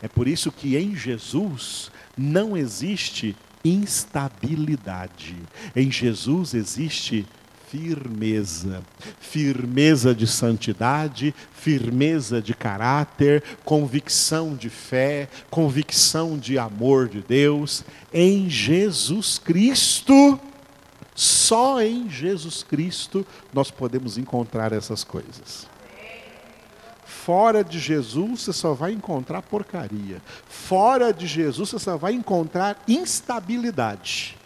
É 0.00 0.08
por 0.08 0.26
isso 0.26 0.50
que 0.50 0.76
em 0.76 0.96
Jesus 0.96 1.90
não 2.16 2.56
existe 2.56 3.36
instabilidade. 3.64 5.36
Em 5.74 5.90
Jesus 5.90 6.54
existe 6.54 7.26
firmeza. 7.74 8.84
Firmeza 9.18 10.14
de 10.14 10.28
santidade, 10.28 11.34
firmeza 11.52 12.40
de 12.40 12.54
caráter, 12.54 13.42
convicção 13.64 14.54
de 14.54 14.70
fé, 14.70 15.28
convicção 15.50 16.38
de 16.38 16.56
amor 16.56 17.08
de 17.08 17.20
Deus. 17.20 17.82
Em 18.12 18.48
Jesus 18.48 19.38
Cristo 19.38 20.38
só 21.16 21.80
em 21.80 22.10
Jesus 22.10 22.64
Cristo 22.64 23.24
nós 23.52 23.70
podemos 23.70 24.18
encontrar 24.18 24.72
essas 24.72 25.04
coisas. 25.04 25.66
Fora 27.04 27.62
de 27.62 27.78
Jesus 27.78 28.42
você 28.42 28.52
só 28.52 28.74
vai 28.74 28.92
encontrar 28.92 29.42
porcaria. 29.42 30.20
Fora 30.48 31.12
de 31.12 31.26
Jesus 31.26 31.70
você 31.70 31.78
só 31.78 31.96
vai 31.96 32.14
encontrar 32.14 32.82
instabilidade. 32.88 34.36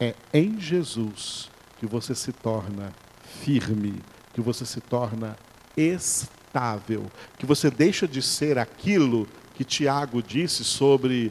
É 0.00 0.14
em 0.32 0.60
Jesus 0.60 1.53
que 1.84 1.90
você 1.90 2.14
se 2.14 2.32
torna 2.32 2.94
firme, 3.42 4.00
que 4.32 4.40
você 4.40 4.64
se 4.64 4.80
torna 4.80 5.36
estável, 5.76 7.10
que 7.36 7.44
você 7.44 7.70
deixa 7.70 8.08
de 8.08 8.22
ser 8.22 8.56
aquilo 8.58 9.28
que 9.52 9.64
Tiago 9.64 10.22
disse 10.22 10.64
sobre 10.64 11.30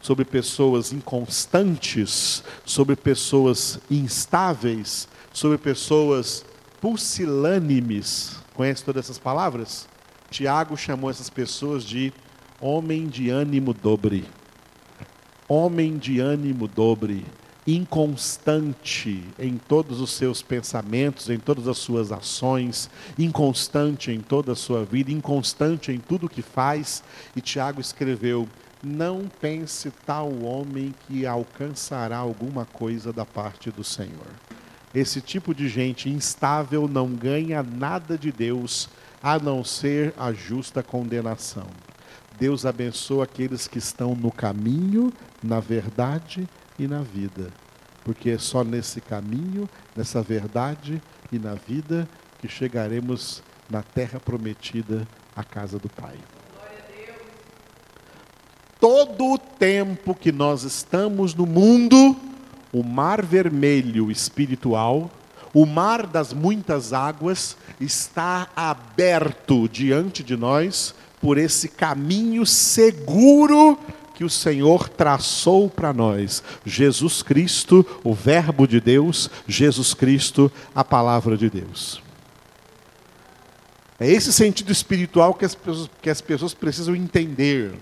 sobre 0.00 0.24
pessoas 0.24 0.94
inconstantes, 0.94 2.42
sobre 2.64 2.96
pessoas 2.96 3.78
instáveis, 3.90 5.06
sobre 5.30 5.58
pessoas 5.58 6.42
pusilânimes. 6.80 8.36
Conhece 8.54 8.82
todas 8.82 9.04
essas 9.04 9.18
palavras? 9.18 9.86
Tiago 10.30 10.74
chamou 10.74 11.10
essas 11.10 11.28
pessoas 11.28 11.84
de 11.84 12.14
homem 12.58 13.08
de 13.08 13.28
ânimo 13.28 13.74
dobre. 13.74 14.24
Homem 15.46 15.98
de 15.98 16.18
ânimo 16.18 16.66
dobre, 16.66 17.26
inconstante 17.76 19.22
em 19.38 19.56
todos 19.56 20.00
os 20.00 20.12
seus 20.12 20.42
pensamentos, 20.42 21.28
em 21.28 21.38
todas 21.38 21.68
as 21.68 21.78
suas 21.78 22.10
ações, 22.10 22.88
inconstante 23.18 24.10
em 24.10 24.20
toda 24.20 24.52
a 24.52 24.56
sua 24.56 24.84
vida, 24.84 25.10
inconstante 25.10 25.92
em 25.92 25.98
tudo 25.98 26.28
que 26.28 26.42
faz. 26.42 27.02
E 27.36 27.40
Tiago 27.40 27.80
escreveu: 27.80 28.48
Não 28.82 29.28
pense 29.40 29.90
tal 30.06 30.42
homem 30.42 30.94
que 31.06 31.26
alcançará 31.26 32.16
alguma 32.16 32.64
coisa 32.64 33.12
da 33.12 33.26
parte 33.26 33.70
do 33.70 33.84
Senhor. 33.84 34.26
Esse 34.94 35.20
tipo 35.20 35.54
de 35.54 35.68
gente 35.68 36.08
instável 36.08 36.88
não 36.88 37.08
ganha 37.08 37.62
nada 37.62 38.18
de 38.18 38.32
Deus 38.32 38.88
a 39.22 39.38
não 39.38 39.62
ser 39.62 40.14
a 40.16 40.32
justa 40.32 40.82
condenação. 40.82 41.66
Deus 42.38 42.64
abençoa 42.64 43.24
aqueles 43.24 43.68
que 43.68 43.78
estão 43.78 44.14
no 44.14 44.32
caminho, 44.32 45.12
na 45.42 45.60
verdade 45.60 46.48
e 46.80 46.88
na 46.88 47.02
vida. 47.02 47.52
Porque 48.02 48.30
é 48.30 48.38
só 48.38 48.64
nesse 48.64 49.00
caminho, 49.02 49.68
nessa 49.94 50.22
verdade 50.22 51.00
e 51.30 51.38
na 51.38 51.54
vida 51.54 52.08
que 52.38 52.48
chegaremos 52.48 53.42
na 53.68 53.82
terra 53.82 54.18
prometida, 54.18 55.06
a 55.36 55.44
casa 55.44 55.78
do 55.78 55.88
Pai. 55.88 56.16
Todo 58.80 59.34
o 59.34 59.38
tempo 59.38 60.14
que 60.14 60.32
nós 60.32 60.62
estamos 60.62 61.34
no 61.34 61.44
mundo, 61.44 62.16
o 62.72 62.82
mar 62.82 63.22
vermelho 63.22 64.10
espiritual, 64.10 65.10
o 65.52 65.66
mar 65.66 66.06
das 66.06 66.32
muitas 66.32 66.94
águas, 66.94 67.56
está 67.78 68.48
aberto 68.56 69.68
diante 69.68 70.22
de 70.24 70.34
nós 70.34 70.94
por 71.20 71.36
esse 71.36 71.68
caminho 71.68 72.46
seguro 72.46 73.78
que 74.20 74.24
o 74.24 74.28
Senhor 74.28 74.86
traçou 74.86 75.70
para 75.70 75.94
nós. 75.94 76.42
Jesus 76.66 77.22
Cristo, 77.22 77.86
o 78.04 78.12
Verbo 78.12 78.68
de 78.68 78.78
Deus, 78.78 79.30
Jesus 79.48 79.94
Cristo, 79.94 80.52
a 80.74 80.84
palavra 80.84 81.38
de 81.38 81.48
Deus. 81.48 82.02
É 83.98 84.06
esse 84.06 84.30
sentido 84.30 84.70
espiritual 84.70 85.32
que 85.32 85.46
as 85.46 85.54
pessoas, 85.54 85.90
que 86.02 86.10
as 86.10 86.20
pessoas 86.20 86.52
precisam 86.52 86.94
entender. 86.94 87.72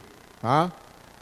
Tá? 0.41 0.71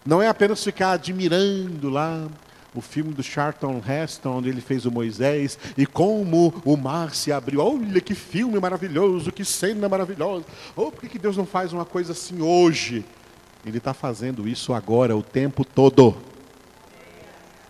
Não 0.04 0.20
é 0.20 0.28
apenas 0.28 0.62
ficar 0.62 0.90
admirando 0.90 1.88
lá 1.88 2.28
o 2.74 2.82
filme 2.82 3.14
do 3.14 3.22
Charlton 3.22 3.82
Heston, 3.88 4.36
onde 4.36 4.50
ele 4.50 4.60
fez 4.60 4.84
o 4.84 4.90
Moisés, 4.90 5.58
e 5.78 5.86
como 5.86 6.52
o 6.62 6.76
mar 6.76 7.14
se 7.14 7.32
abriu. 7.32 7.62
Olha 7.62 8.02
que 8.02 8.14
filme 8.14 8.60
maravilhoso, 8.60 9.32
que 9.32 9.46
cena 9.46 9.88
maravilhosa. 9.88 10.44
Oh, 10.76 10.92
por 10.92 11.08
que 11.08 11.18
Deus 11.18 11.38
não 11.38 11.46
faz 11.46 11.72
uma 11.72 11.86
coisa 11.86 12.12
assim 12.12 12.42
hoje? 12.42 13.02
Ele 13.66 13.78
está 13.78 13.92
fazendo 13.92 14.48
isso 14.48 14.72
agora, 14.72 15.16
o 15.16 15.24
tempo 15.24 15.64
todo. 15.64 16.16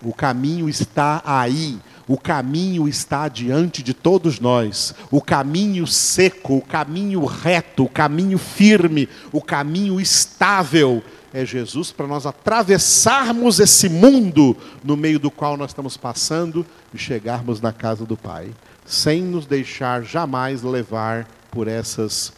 O 0.02 0.12
caminho 0.12 0.68
está 0.68 1.22
aí. 1.24 1.78
O 2.06 2.18
caminho 2.18 2.86
está 2.86 3.28
diante 3.28 3.82
de 3.82 3.94
todos 3.94 4.38
nós. 4.38 4.94
O 5.10 5.22
caminho 5.22 5.86
seco, 5.86 6.58
o 6.58 6.60
caminho 6.60 7.24
reto, 7.24 7.84
o 7.84 7.88
caminho 7.88 8.36
firme, 8.36 9.08
o 9.32 9.40
caminho 9.40 9.98
estável 9.98 11.02
é 11.32 11.44
Jesus 11.44 11.92
para 11.92 12.06
nós 12.06 12.26
atravessarmos 12.26 13.58
esse 13.58 13.88
mundo 13.88 14.56
no 14.84 14.96
meio 14.96 15.18
do 15.18 15.30
qual 15.30 15.56
nós 15.56 15.70
estamos 15.70 15.96
passando 15.96 16.64
e 16.94 16.98
chegarmos 16.98 17.60
na 17.60 17.72
casa 17.72 18.04
do 18.04 18.16
Pai, 18.16 18.50
sem 18.84 19.22
nos 19.22 19.44
deixar 19.44 20.02
jamais 20.02 20.62
levar 20.62 21.26
por 21.50 21.68
essas 21.68 22.32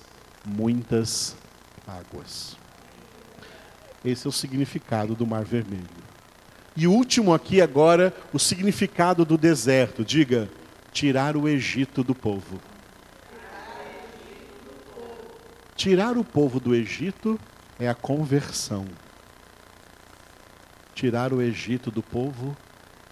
muitas 0.44 1.37
águas. 1.87 2.57
Esse 4.05 4.27
é 4.27 4.29
o 4.29 4.33
significado 4.33 5.15
do 5.15 5.27
Mar 5.27 5.45
Vermelho. 5.45 5.85
E 6.77 6.87
último 6.87 7.35
aqui 7.35 7.61
agora, 7.61 8.15
o 8.33 8.39
significado 8.39 9.25
do 9.25 9.37
deserto. 9.37 10.05
Diga, 10.05 10.49
tirar 10.93 11.37
o 11.37 11.49
Egito 11.49 12.05
do 12.05 12.15
povo. 12.15 12.61
Tirar 15.75 16.17
o 16.17 16.25
povo 16.25 16.61
do 16.61 16.75
Egito 16.75 17.39
é 17.79 17.89
a 17.89 17.95
conversão. 17.95 18.87
Tirar 20.95 21.33
o 21.33 21.41
Egito 21.41 21.91
do 21.91 22.03
povo 22.03 22.57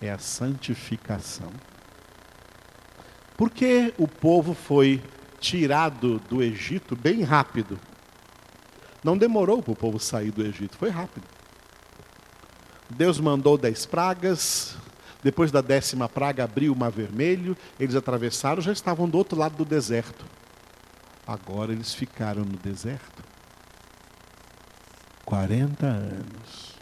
é 0.01 0.11
a 0.11 0.19
santificação. 0.19 1.53
Por 3.37 3.51
que 3.51 3.93
o 3.99 4.09
povo 4.09 4.55
foi 4.55 5.03
tirado 5.39 6.21
do 6.29 6.43
Egito 6.43 6.97
bem 6.97 7.23
rápido? 7.23 7.79
Não 9.07 9.17
demorou 9.17 9.63
para 9.63 9.71
o 9.71 9.77
povo 9.77 10.01
sair 10.01 10.33
do 10.33 10.45
Egito, 10.45 10.77
foi 10.77 10.91
rápido. 10.91 11.25
Deus 12.91 13.21
mandou 13.21 13.57
dez 13.57 13.87
pragas, 13.87 14.77
depois 15.23 15.53
da 15.53 15.61
décima 15.61 16.09
praga 16.09 16.43
abriu 16.43 16.73
o 16.73 16.77
mar 16.77 16.91
vermelho, 16.91 17.57
eles 17.79 17.95
atravessaram, 17.95 18.61
já 18.61 18.73
estavam 18.73 19.09
do 19.09 19.17
outro 19.17 19.39
lado 19.39 19.59
do 19.59 19.65
deserto. 19.65 20.27
Agora 21.25 21.73
eles 21.73 21.95
ficaram 21.95 22.43
no 22.43 22.57
deserto. 22.57 23.23
40 25.25 25.87
anos. 25.87 26.75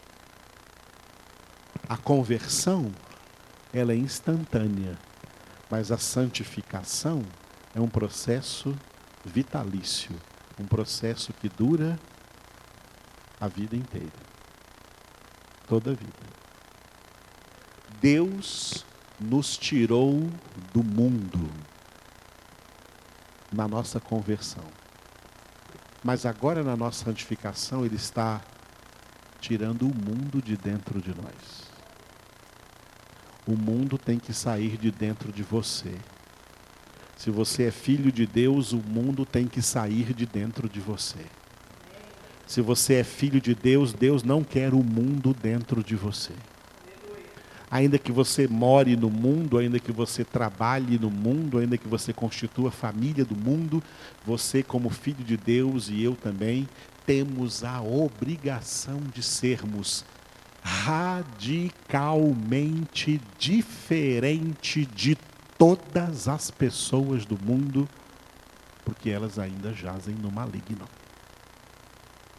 A 1.87 1.95
conversão, 1.95 2.91
ela 3.71 3.93
é 3.93 3.97
instantânea, 3.97 4.97
mas 5.69 5.91
a 5.91 5.99
santificação 5.99 7.21
é 7.75 7.79
um 7.79 7.87
processo 7.87 8.75
vitalício, 9.23 10.15
um 10.59 10.65
processo 10.65 11.31
que 11.31 11.47
dura 11.47 11.99
a 13.39 13.47
vida 13.47 13.75
inteira. 13.75 14.09
Toda 15.67 15.91
a 15.91 15.93
vida. 15.93 16.35
Deus 18.01 18.85
nos 19.19 19.57
tirou 19.57 20.29
do 20.73 20.83
mundo 20.83 21.49
na 23.51 23.67
nossa 23.67 23.99
conversão. 23.99 24.63
Mas 26.03 26.25
agora 26.25 26.63
na 26.63 26.75
nossa 26.75 27.05
santificação, 27.05 27.85
Ele 27.85 27.95
está 27.95 28.41
tirando 29.39 29.83
o 29.83 29.95
mundo 29.95 30.41
de 30.41 30.55
dentro 30.55 31.01
de 31.01 31.09
nós. 31.09 31.65
O 33.47 33.55
mundo 33.55 33.97
tem 33.97 34.19
que 34.19 34.33
sair 34.33 34.77
de 34.77 34.91
dentro 34.91 35.31
de 35.31 35.43
você. 35.43 35.95
Se 37.15 37.31
você 37.31 37.63
é 37.63 37.71
filho 37.71 38.11
de 38.11 38.25
Deus, 38.25 38.71
o 38.71 38.77
mundo 38.77 39.25
tem 39.25 39.47
que 39.47 39.61
sair 39.61 40.13
de 40.13 40.25
dentro 40.25 40.67
de 40.67 40.79
você. 40.79 41.25
Se 42.47 42.61
você 42.61 42.95
é 42.95 43.03
filho 43.03 43.41
de 43.41 43.55
Deus, 43.55 43.93
Deus 43.93 44.23
não 44.23 44.43
quer 44.43 44.73
o 44.73 44.83
mundo 44.83 45.35
dentro 45.41 45.83
de 45.83 45.95
você 45.95 46.33
ainda 47.69 47.97
que 47.97 48.11
você 48.11 48.47
more 48.47 48.95
no 48.95 49.09
mundo, 49.09 49.57
ainda 49.57 49.79
que 49.79 49.91
você 49.91 50.23
trabalhe 50.23 50.97
no 50.97 51.11
mundo, 51.11 51.57
ainda 51.57 51.77
que 51.77 51.89
você 51.89 52.13
constitua 52.13 52.69
a 52.69 52.71
família 52.71 53.25
do 53.25 53.35
mundo, 53.35 53.83
você, 54.25 54.63
como 54.63 54.89
filho 54.89 55.25
de 55.25 55.35
Deus 55.35 55.89
e 55.89 56.01
eu 56.01 56.15
também, 56.15 56.69
temos 57.05 57.65
a 57.65 57.81
obrigação 57.81 59.01
de 59.13 59.21
sermos 59.21 60.05
radicalmente 60.63 63.19
diferente 63.37 64.85
de 64.85 65.17
todas 65.57 66.29
as 66.29 66.49
pessoas 66.49 67.25
do 67.25 67.37
mundo, 67.37 67.89
porque 68.83 69.09
elas 69.09 69.37
ainda 69.37 69.73
jazem 69.73 70.15
no 70.15 70.31
maligno. 70.31 70.87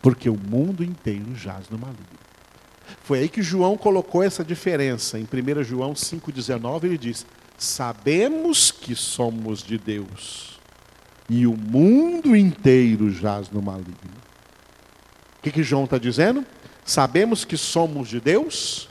Porque 0.02 0.28
o 0.28 0.36
mundo 0.36 0.84
inteiro 0.84 1.34
jaz 1.34 1.68
no 1.68 1.78
maligno. 1.78 2.06
Foi 3.02 3.20
aí 3.20 3.28
que 3.28 3.42
João 3.42 3.76
colocou 3.76 4.22
essa 4.22 4.44
diferença. 4.44 5.18
Em 5.18 5.24
1 5.24 5.64
João 5.64 5.92
5,19 5.94 6.84
ele 6.84 6.98
diz: 6.98 7.26
Sabemos 7.58 8.70
que 8.70 8.94
somos 8.94 9.62
de 9.62 9.78
Deus, 9.78 10.60
e 11.28 11.46
o 11.46 11.56
mundo 11.56 12.36
inteiro 12.36 13.10
jaz 13.10 13.50
no 13.50 13.62
maligno. 13.62 13.94
O 15.38 15.42
que, 15.42 15.50
que 15.50 15.62
João 15.62 15.84
está 15.84 15.98
dizendo? 15.98 16.44
Sabemos 16.84 17.44
que 17.44 17.56
somos 17.56 18.08
de 18.08 18.20
Deus 18.20 18.88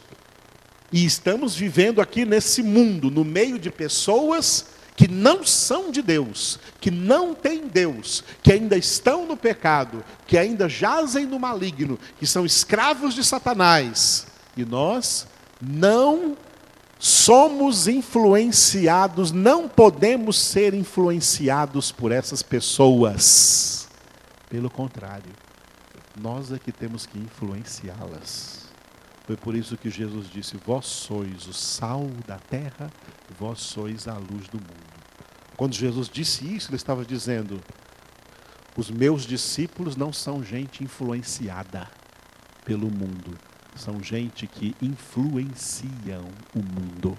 e 0.91 1.05
estamos 1.05 1.55
vivendo 1.55 2.01
aqui 2.01 2.25
nesse 2.25 2.61
mundo, 2.61 3.09
no 3.09 3.23
meio 3.23 3.59
de 3.59 3.69
pessoas 3.69 4.74
que 4.95 5.07
não 5.07 5.43
são 5.43 5.91
de 5.91 6.01
Deus, 6.01 6.57
que 6.79 6.89
não 6.89 7.33
têm 7.33 7.67
Deus, 7.67 8.23
que 8.41 8.53
ainda 8.53 8.77
estão 8.77 9.25
no 9.25 9.35
pecado, 9.35 10.03
que 10.25 10.37
ainda 10.37 10.69
jazem 10.69 11.25
no 11.25 11.37
maligno, 11.37 11.99
que 12.17 12.25
são 12.25 12.45
escravos 12.45 13.13
de 13.13 13.23
Satanás. 13.23 14.25
E 14.55 14.63
nós 14.63 15.27
não 15.61 16.37
somos 16.97 17.87
influenciados, 17.87 19.31
não 19.31 19.67
podemos 19.67 20.39
ser 20.39 20.73
influenciados 20.73 21.91
por 21.91 22.11
essas 22.11 22.41
pessoas. 22.41 23.89
Pelo 24.49 24.69
contrário, 24.69 25.31
nós 26.15 26.53
é 26.53 26.57
que 26.57 26.71
temos 26.71 27.05
que 27.05 27.19
influenciá-las. 27.19 28.65
Foi 29.25 29.35
por 29.35 29.55
isso 29.55 29.75
que 29.75 29.89
Jesus 29.89 30.29
disse: 30.29 30.55
Vós 30.65 30.85
sois 30.85 31.47
o 31.47 31.53
sal 31.53 32.07
da 32.27 32.37
terra, 32.37 32.91
vós 33.37 33.59
sois 33.59 34.07
a 34.07 34.13
luz 34.13 34.47
do 34.47 34.57
mundo. 34.57 34.84
Quando 35.57 35.73
Jesus 35.73 36.09
disse 36.09 36.45
isso, 36.53 36.69
ele 36.69 36.75
estava 36.75 37.05
dizendo: 37.05 37.61
Os 38.75 38.89
meus 38.89 39.23
discípulos 39.23 39.95
não 39.95 40.11
são 40.11 40.43
gente 40.43 40.83
influenciada 40.83 41.89
pelo 42.65 42.89
mundo, 42.89 43.37
são 43.75 44.03
gente 44.03 44.47
que 44.47 44.75
influenciam 44.81 46.25
o 46.53 46.59
mundo. 46.59 47.17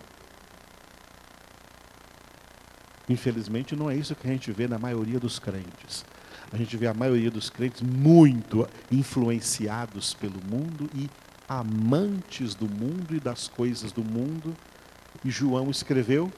Infelizmente, 3.08 3.76
não 3.76 3.90
é 3.90 3.96
isso 3.96 4.14
que 4.16 4.26
a 4.26 4.32
gente 4.32 4.50
vê 4.50 4.66
na 4.66 4.78
maioria 4.78 5.20
dos 5.20 5.38
crentes. 5.38 6.04
A 6.52 6.56
gente 6.56 6.76
vê 6.76 6.86
a 6.86 6.94
maioria 6.94 7.30
dos 7.30 7.48
crentes 7.48 7.82
muito 7.82 8.68
influenciados 8.90 10.12
pelo 10.14 10.40
mundo 10.44 10.90
e 10.94 11.08
amantes 11.48 12.54
do 12.54 12.68
mundo 12.68 13.14
e 13.14 13.20
das 13.20 13.48
coisas 13.48 13.92
do 13.92 14.02
mundo. 14.02 14.54
E 15.24 15.30
João 15.30 15.70
escreveu. 15.70 16.32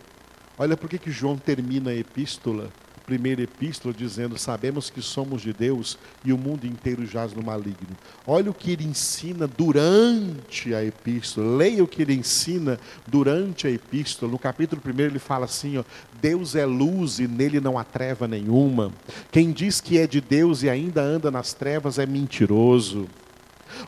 Olha 0.58 0.76
por 0.76 0.88
que, 0.88 1.10
João 1.10 1.36
termina 1.38 1.90
a 1.90 1.94
epístola 1.94 2.70
primeira 3.08 3.40
epístola 3.40 3.94
dizendo: 3.94 4.36
Sabemos 4.36 4.90
que 4.90 5.00
somos 5.00 5.40
de 5.40 5.54
Deus 5.54 5.98
e 6.22 6.30
o 6.30 6.36
mundo 6.36 6.66
inteiro 6.66 7.06
jaz 7.06 7.32
no 7.32 7.42
maligno. 7.42 7.96
Olha 8.26 8.50
o 8.50 8.54
que 8.54 8.72
ele 8.72 8.84
ensina 8.84 9.46
durante 9.46 10.74
a 10.74 10.84
epístola. 10.84 11.56
Leia 11.56 11.82
o 11.82 11.88
que 11.88 12.02
ele 12.02 12.12
ensina 12.12 12.78
durante 13.06 13.66
a 13.66 13.70
epístola. 13.70 14.30
No 14.30 14.38
capítulo 14.38 14.82
1 14.84 15.00
ele 15.00 15.18
fala 15.18 15.46
assim: 15.46 15.78
ó, 15.78 15.84
Deus 16.20 16.54
é 16.54 16.66
luz 16.66 17.18
e 17.18 17.26
nele 17.26 17.60
não 17.60 17.78
há 17.78 17.84
treva 17.84 18.28
nenhuma. 18.28 18.92
Quem 19.32 19.52
diz 19.52 19.80
que 19.80 19.96
é 19.98 20.06
de 20.06 20.20
Deus 20.20 20.62
e 20.62 20.68
ainda 20.68 21.00
anda 21.00 21.30
nas 21.30 21.54
trevas 21.54 21.98
é 21.98 22.04
mentiroso. 22.04 23.08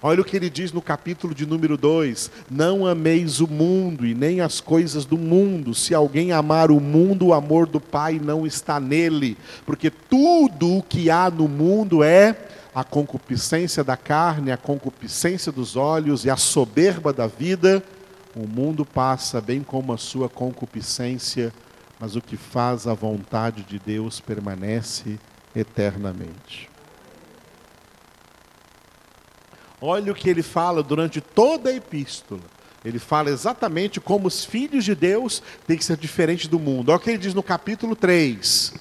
Olha 0.02 0.22
o 0.22 0.24
que 0.24 0.34
ele 0.34 0.48
diz 0.48 0.72
no 0.72 0.80
capítulo 0.80 1.34
de 1.34 1.44
número 1.44 1.76
2: 1.76 2.30
Não 2.50 2.86
ameis 2.86 3.40
o 3.40 3.46
mundo 3.46 4.06
e 4.06 4.14
nem 4.14 4.40
as 4.40 4.60
coisas 4.60 5.04
do 5.04 5.18
mundo. 5.18 5.74
Se 5.74 5.94
alguém 5.94 6.32
amar 6.32 6.70
o 6.70 6.80
mundo, 6.80 7.26
o 7.26 7.34
amor 7.34 7.66
do 7.66 7.78
Pai 7.78 8.18
não 8.18 8.46
está 8.46 8.80
nele, 8.80 9.36
porque 9.66 9.90
tudo 9.90 10.78
o 10.78 10.82
que 10.82 11.10
há 11.10 11.30
no 11.30 11.46
mundo 11.46 12.02
é 12.02 12.34
a 12.74 12.82
concupiscência 12.82 13.84
da 13.84 13.96
carne, 13.96 14.50
a 14.50 14.56
concupiscência 14.56 15.52
dos 15.52 15.76
olhos 15.76 16.24
e 16.24 16.30
a 16.30 16.36
soberba 16.36 17.12
da 17.12 17.26
vida. 17.26 17.82
O 18.34 18.46
mundo 18.46 18.86
passa, 18.86 19.40
bem 19.40 19.62
como 19.62 19.92
a 19.92 19.98
sua 19.98 20.30
concupiscência, 20.30 21.52
mas 21.98 22.16
o 22.16 22.22
que 22.22 22.38
faz 22.38 22.86
a 22.86 22.94
vontade 22.94 23.64
de 23.64 23.78
Deus 23.78 24.18
permanece 24.18 25.18
eternamente. 25.54 26.69
Olha 29.80 30.12
o 30.12 30.14
que 30.14 30.28
ele 30.28 30.42
fala 30.42 30.82
durante 30.82 31.20
toda 31.20 31.70
a 31.70 31.74
epístola. 31.74 32.42
Ele 32.84 32.98
fala 32.98 33.30
exatamente 33.30 34.00
como 34.00 34.26
os 34.26 34.44
filhos 34.44 34.84
de 34.84 34.94
Deus 34.94 35.42
têm 35.66 35.76
que 35.76 35.84
ser 35.84 35.96
diferentes 35.96 36.46
do 36.46 36.58
mundo. 36.58 36.90
Olha 36.90 36.96
o 36.96 37.00
que 37.00 37.10
ele 37.10 37.18
diz 37.18 37.34
no 37.34 37.42
capítulo 37.42 37.94
3. 37.94 38.74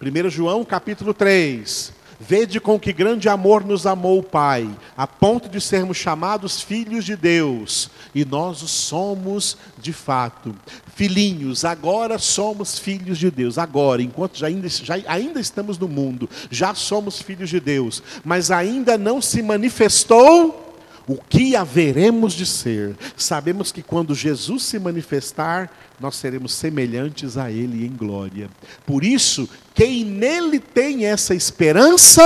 1 0.00 0.30
João, 0.30 0.64
capítulo 0.64 1.12
3. 1.12 1.92
Vede 2.22 2.60
com 2.60 2.78
que 2.78 2.92
grande 2.92 3.30
amor 3.30 3.64
nos 3.64 3.86
amou 3.86 4.18
o 4.18 4.22
Pai, 4.22 4.68
a 4.94 5.06
ponto 5.06 5.48
de 5.48 5.58
sermos 5.58 5.96
chamados 5.96 6.60
filhos 6.60 7.02
de 7.06 7.16
Deus, 7.16 7.90
e 8.14 8.26
nós 8.26 8.62
o 8.62 8.68
somos 8.68 9.56
de 9.78 9.90
fato. 9.90 10.54
Filhinhos, 10.94 11.64
agora 11.64 12.18
somos 12.18 12.78
filhos 12.78 13.16
de 13.18 13.30
Deus, 13.30 13.56
agora, 13.56 14.02
enquanto 14.02 14.36
já 14.36 14.48
ainda, 14.48 14.68
já, 14.68 14.96
ainda 15.06 15.40
estamos 15.40 15.78
no 15.78 15.88
mundo, 15.88 16.28
já 16.50 16.74
somos 16.74 17.22
filhos 17.22 17.48
de 17.48 17.58
Deus, 17.58 18.02
mas 18.22 18.50
ainda 18.50 18.98
não 18.98 19.22
se 19.22 19.40
manifestou 19.40 20.69
o 21.06 21.16
que 21.16 21.56
haveremos 21.56 22.32
de 22.32 22.46
ser. 22.46 22.96
Sabemos 23.16 23.72
que 23.72 23.82
quando 23.82 24.14
Jesus 24.14 24.64
se 24.64 24.78
manifestar, 24.78 25.70
nós 25.98 26.16
seremos 26.16 26.54
semelhantes 26.54 27.36
a 27.36 27.50
Ele 27.50 27.84
em 27.84 27.90
glória. 27.90 28.48
Por 28.86 29.04
isso, 29.04 29.48
quem 29.74 30.04
nele 30.04 30.58
tem 30.58 31.06
essa 31.06 31.34
esperança, 31.34 32.22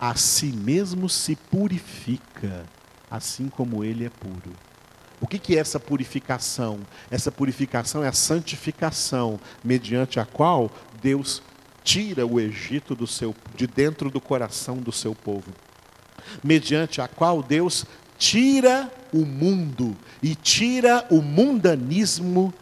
a 0.00 0.14
si 0.14 0.46
mesmo 0.46 1.08
se 1.08 1.36
purifica, 1.36 2.64
assim 3.10 3.48
como 3.48 3.84
Ele 3.84 4.04
é 4.04 4.10
puro. 4.10 4.52
O 5.20 5.26
que, 5.26 5.54
é 5.54 5.58
essa 5.58 5.78
purificação? 5.78 6.80
Essa 7.10 7.30
purificação 7.30 8.02
é 8.02 8.08
a 8.08 8.12
santificação, 8.12 9.38
mediante 9.62 10.18
a 10.18 10.24
qual 10.24 10.70
Deus 11.00 11.40
tira 11.84 12.26
o 12.26 12.40
Egito 12.40 12.94
do 12.94 13.06
seu, 13.06 13.34
de 13.56 13.66
dentro 13.66 14.10
do 14.10 14.20
coração 14.20 14.78
do 14.78 14.90
seu 14.90 15.14
povo 15.14 15.52
mediante 16.42 17.00
a 17.00 17.08
qual 17.08 17.42
Deus 17.42 17.84
tira 18.18 18.90
o 19.12 19.24
mundo 19.26 19.96
e 20.22 20.34
tira 20.34 21.06
o 21.10 21.20
mundanismo 21.20 22.52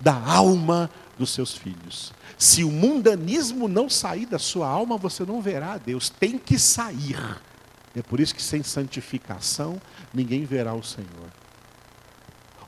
da 0.00 0.14
alma 0.14 0.90
dos 1.18 1.30
seus 1.30 1.54
filhos. 1.54 2.12
Se 2.36 2.62
o 2.62 2.70
mundanismo 2.70 3.66
não 3.66 3.88
sair 3.88 4.26
da 4.26 4.38
sua 4.38 4.68
alma, 4.68 4.98
você 4.98 5.24
não 5.24 5.40
verá 5.40 5.78
Deus. 5.78 6.10
Tem 6.10 6.36
que 6.36 6.58
sair. 6.58 7.18
É 7.94 8.02
por 8.02 8.20
isso 8.20 8.34
que 8.34 8.42
sem 8.42 8.62
santificação 8.62 9.80
ninguém 10.12 10.44
verá 10.44 10.74
o 10.74 10.82
Senhor. 10.82 11.32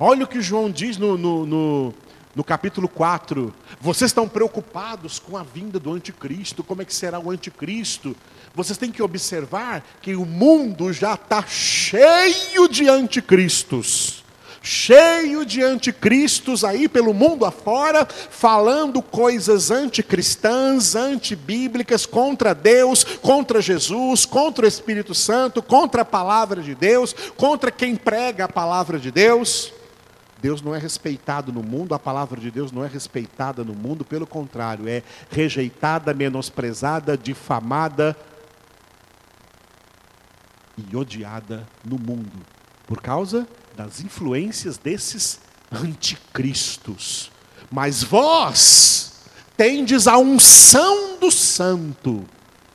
Olha 0.00 0.24
o 0.24 0.28
que 0.28 0.40
João 0.40 0.70
diz 0.70 0.96
no, 0.96 1.18
no, 1.18 1.44
no, 1.44 1.94
no 2.38 2.44
capítulo 2.44 2.86
4. 2.86 3.52
Vocês 3.80 4.10
estão 4.10 4.28
preocupados 4.28 5.18
com 5.18 5.36
a 5.36 5.42
vinda 5.42 5.76
do 5.80 5.92
anticristo, 5.92 6.62
como 6.62 6.80
é 6.80 6.84
que 6.84 6.94
será 6.94 7.18
o 7.18 7.32
anticristo? 7.32 8.14
Vocês 8.54 8.78
têm 8.78 8.92
que 8.92 9.02
observar 9.02 9.84
que 10.00 10.14
o 10.14 10.24
mundo 10.24 10.92
já 10.92 11.14
está 11.14 11.44
cheio 11.44 12.68
de 12.68 12.88
anticristos. 12.88 14.22
Cheio 14.62 15.44
de 15.44 15.64
anticristos 15.64 16.62
aí 16.62 16.88
pelo 16.88 17.12
mundo 17.12 17.44
afora, 17.44 18.06
falando 18.06 19.02
coisas 19.02 19.72
anticristãs, 19.72 20.94
antibíblicas, 20.94 22.06
contra 22.06 22.54
Deus, 22.54 23.02
contra 23.02 23.60
Jesus, 23.60 24.24
contra 24.24 24.64
o 24.64 24.68
Espírito 24.68 25.12
Santo, 25.12 25.60
contra 25.60 26.02
a 26.02 26.04
palavra 26.04 26.62
de 26.62 26.76
Deus, 26.76 27.12
contra 27.36 27.72
quem 27.72 27.96
prega 27.96 28.44
a 28.44 28.48
palavra 28.48 28.96
de 28.96 29.10
Deus. 29.10 29.72
Deus 30.40 30.62
não 30.62 30.74
é 30.74 30.78
respeitado 30.78 31.52
no 31.52 31.62
mundo, 31.62 31.94
a 31.94 31.98
palavra 31.98 32.40
de 32.40 32.50
Deus 32.50 32.70
não 32.70 32.84
é 32.84 32.88
respeitada 32.88 33.64
no 33.64 33.74
mundo, 33.74 34.04
pelo 34.04 34.26
contrário, 34.26 34.88
é 34.88 35.02
rejeitada, 35.30 36.14
menosprezada, 36.14 37.16
difamada, 37.16 38.16
e 40.78 40.96
odiada 40.96 41.66
no 41.84 41.98
mundo, 41.98 42.44
por 42.86 43.00
causa 43.02 43.46
das 43.76 44.00
influências 44.00 44.78
desses 44.78 45.40
anticristos. 45.72 47.30
Mas 47.70 48.02
vós 48.02 49.24
tendes 49.56 50.06
a 50.06 50.16
unção 50.16 51.18
do 51.18 51.30
santo 51.30 52.24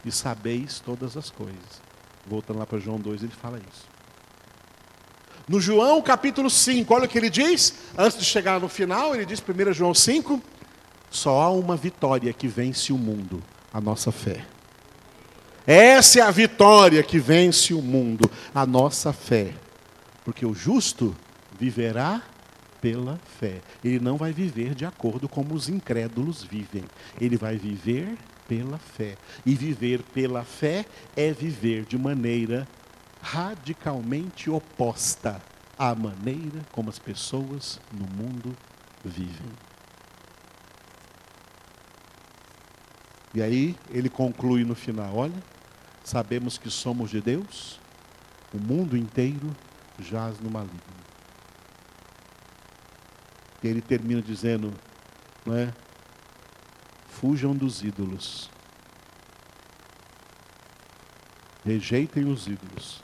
e 0.06 0.12
sabeis 0.12 0.80
todas 0.80 1.16
as 1.16 1.30
coisas. 1.30 1.82
Voltando 2.28 2.60
lá 2.60 2.66
para 2.66 2.80
João 2.80 3.00
2, 3.00 3.24
ele 3.24 3.32
fala 3.32 3.58
isso. 3.58 3.93
No 5.48 5.60
João 5.60 6.02
capítulo 6.02 6.50
5, 6.50 6.94
olha 6.94 7.06
o 7.06 7.08
que 7.08 7.18
ele 7.18 7.30
diz, 7.30 7.74
antes 7.98 8.18
de 8.18 8.24
chegar 8.24 8.60
no 8.60 8.70
final, 8.70 9.14
ele 9.14 9.26
diz, 9.26 9.42
1 9.42 9.74
João 9.74 9.94
5, 9.94 10.42
só 11.12 11.42
há 11.42 11.50
uma 11.52 11.76
vitória 11.76 12.32
que 12.32 12.48
vence 12.48 12.94
o 12.94 12.98
mundo, 12.98 13.44
a 13.74 13.82
nossa 13.82 14.12
fé. 14.12 14.46
Essa 15.68 16.20
é 16.20 16.22
a 16.22 16.32
vitória 16.32 17.04
que 17.04 17.20
vence 17.20 17.74
o 17.74 17.82
mundo, 17.82 18.30
a 18.54 18.66
nossa 18.66 19.12
fé. 19.12 19.54
Porque 20.24 20.46
o 20.46 20.54
justo 20.54 21.16
viverá 21.60 22.22
pela 22.82 23.20
fé. 23.40 23.62
Ele 23.84 24.00
não 24.00 24.18
vai 24.18 24.34
viver 24.34 24.74
de 24.76 24.86
acordo 24.86 25.30
como 25.30 25.54
os 25.54 25.70
incrédulos 25.70 26.44
vivem. 26.44 26.84
Ele 27.20 27.38
vai 27.38 27.58
viver 27.58 28.18
pela 28.48 28.78
fé. 28.78 29.16
E 29.46 29.56
viver 29.56 30.04
pela 30.14 30.44
fé 30.44 30.86
é 31.16 31.32
viver 31.32 31.86
de 31.86 31.98
maneira 31.98 32.68
radicalmente 33.24 34.50
oposta 34.50 35.42
à 35.80 35.96
maneira 35.96 36.62
como 36.74 36.90
as 36.90 37.00
pessoas 37.00 37.80
no 37.90 38.06
mundo 38.06 38.56
vivem. 39.04 39.50
E 43.34 43.42
aí 43.42 43.78
ele 43.90 44.10
conclui 44.10 44.66
no 44.66 44.76
final: 44.76 45.16
olha, 45.16 45.42
sabemos 46.04 46.58
que 46.58 46.70
somos 46.70 47.10
de 47.10 47.22
Deus, 47.22 47.80
o 48.54 48.58
mundo 48.58 48.98
inteiro 48.98 49.56
jaz 50.00 50.38
no 50.40 50.52
maligno. 50.52 50.82
E 53.64 53.68
ele 53.70 53.82
termina 53.82 54.22
dizendo, 54.22 54.74
não 55.46 55.56
é? 55.56 55.74
Fujam 57.08 57.56
dos 57.56 57.82
ídolos. 57.82 58.52
Rejeitem 61.64 62.26
os 62.26 62.46
ídolos. 62.46 63.02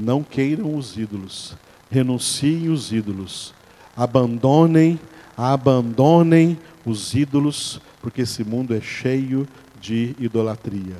Não 0.00 0.22
queiram 0.22 0.74
os 0.74 0.96
ídolos. 0.96 1.54
Renunciem 1.90 2.70
os 2.70 2.90
ídolos. 2.90 3.52
Abandonem, 3.94 4.98
abandonem 5.36 6.58
os 6.86 7.12
ídolos, 7.12 7.78
porque 8.00 8.22
esse 8.22 8.42
mundo 8.42 8.74
é 8.74 8.80
cheio 8.80 9.46
de 9.78 10.16
idolatria. 10.18 10.96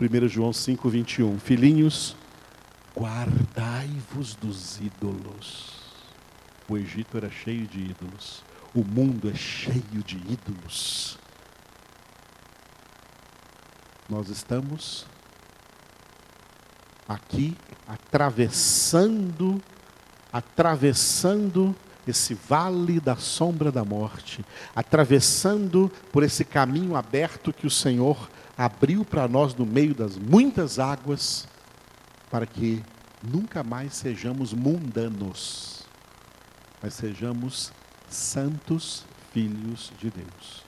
1 0.00 0.28
João 0.28 0.52
5, 0.52 0.88
21. 0.88 1.38
Filhinhos, 1.38 2.16
guardai-vos 2.98 4.34
dos 4.34 4.80
ídolos. 4.80 5.78
O 6.68 6.76
Egito 6.76 7.16
era 7.18 7.30
cheio 7.30 7.68
de 7.68 7.78
ídolos. 7.78 8.42
O 8.74 8.82
mundo 8.82 9.30
é 9.30 9.34
cheio 9.34 10.02
de 10.04 10.16
ídolos. 10.16 11.16
Nós 14.08 14.28
estamos 14.28 15.06
aqui, 17.08 17.56
atravessando, 18.10 19.62
atravessando 20.32 21.74
esse 22.04 22.34
vale 22.34 22.98
da 22.98 23.14
sombra 23.14 23.70
da 23.70 23.84
morte, 23.84 24.44
atravessando 24.74 25.90
por 26.10 26.24
esse 26.24 26.44
caminho 26.44 26.96
aberto 26.96 27.52
que 27.52 27.68
o 27.68 27.70
Senhor 27.70 28.28
abriu 28.58 29.04
para 29.04 29.28
nós 29.28 29.54
no 29.54 29.64
meio 29.64 29.94
das 29.94 30.16
muitas 30.16 30.80
águas, 30.80 31.46
para 32.28 32.46
que 32.46 32.82
nunca 33.22 33.62
mais 33.62 33.94
sejamos 33.94 34.52
mundanos, 34.52 35.84
mas 36.82 36.94
sejamos 36.94 37.72
santos 38.08 39.04
filhos 39.32 39.92
de 40.00 40.10
Deus. 40.10 40.64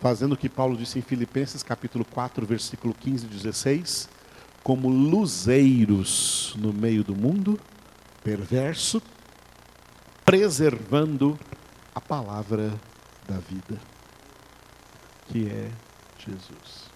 Fazendo 0.00 0.32
o 0.32 0.36
que 0.38 0.48
Paulo 0.48 0.74
disse 0.74 0.98
em 0.98 1.02
Filipenses 1.02 1.62
capítulo 1.62 2.04
4, 2.04 2.46
versículo 2.46 2.94
15 2.94 3.26
e 3.26 3.28
16, 3.28 4.15
como 4.66 4.88
luzeiros 4.88 6.56
no 6.58 6.72
meio 6.72 7.04
do 7.04 7.14
mundo 7.14 7.56
perverso, 8.24 9.00
preservando 10.24 11.38
a 11.94 12.00
palavra 12.00 12.74
da 13.28 13.38
vida, 13.38 13.80
que 15.28 15.48
é 15.48 15.70
Jesus. 16.18 16.95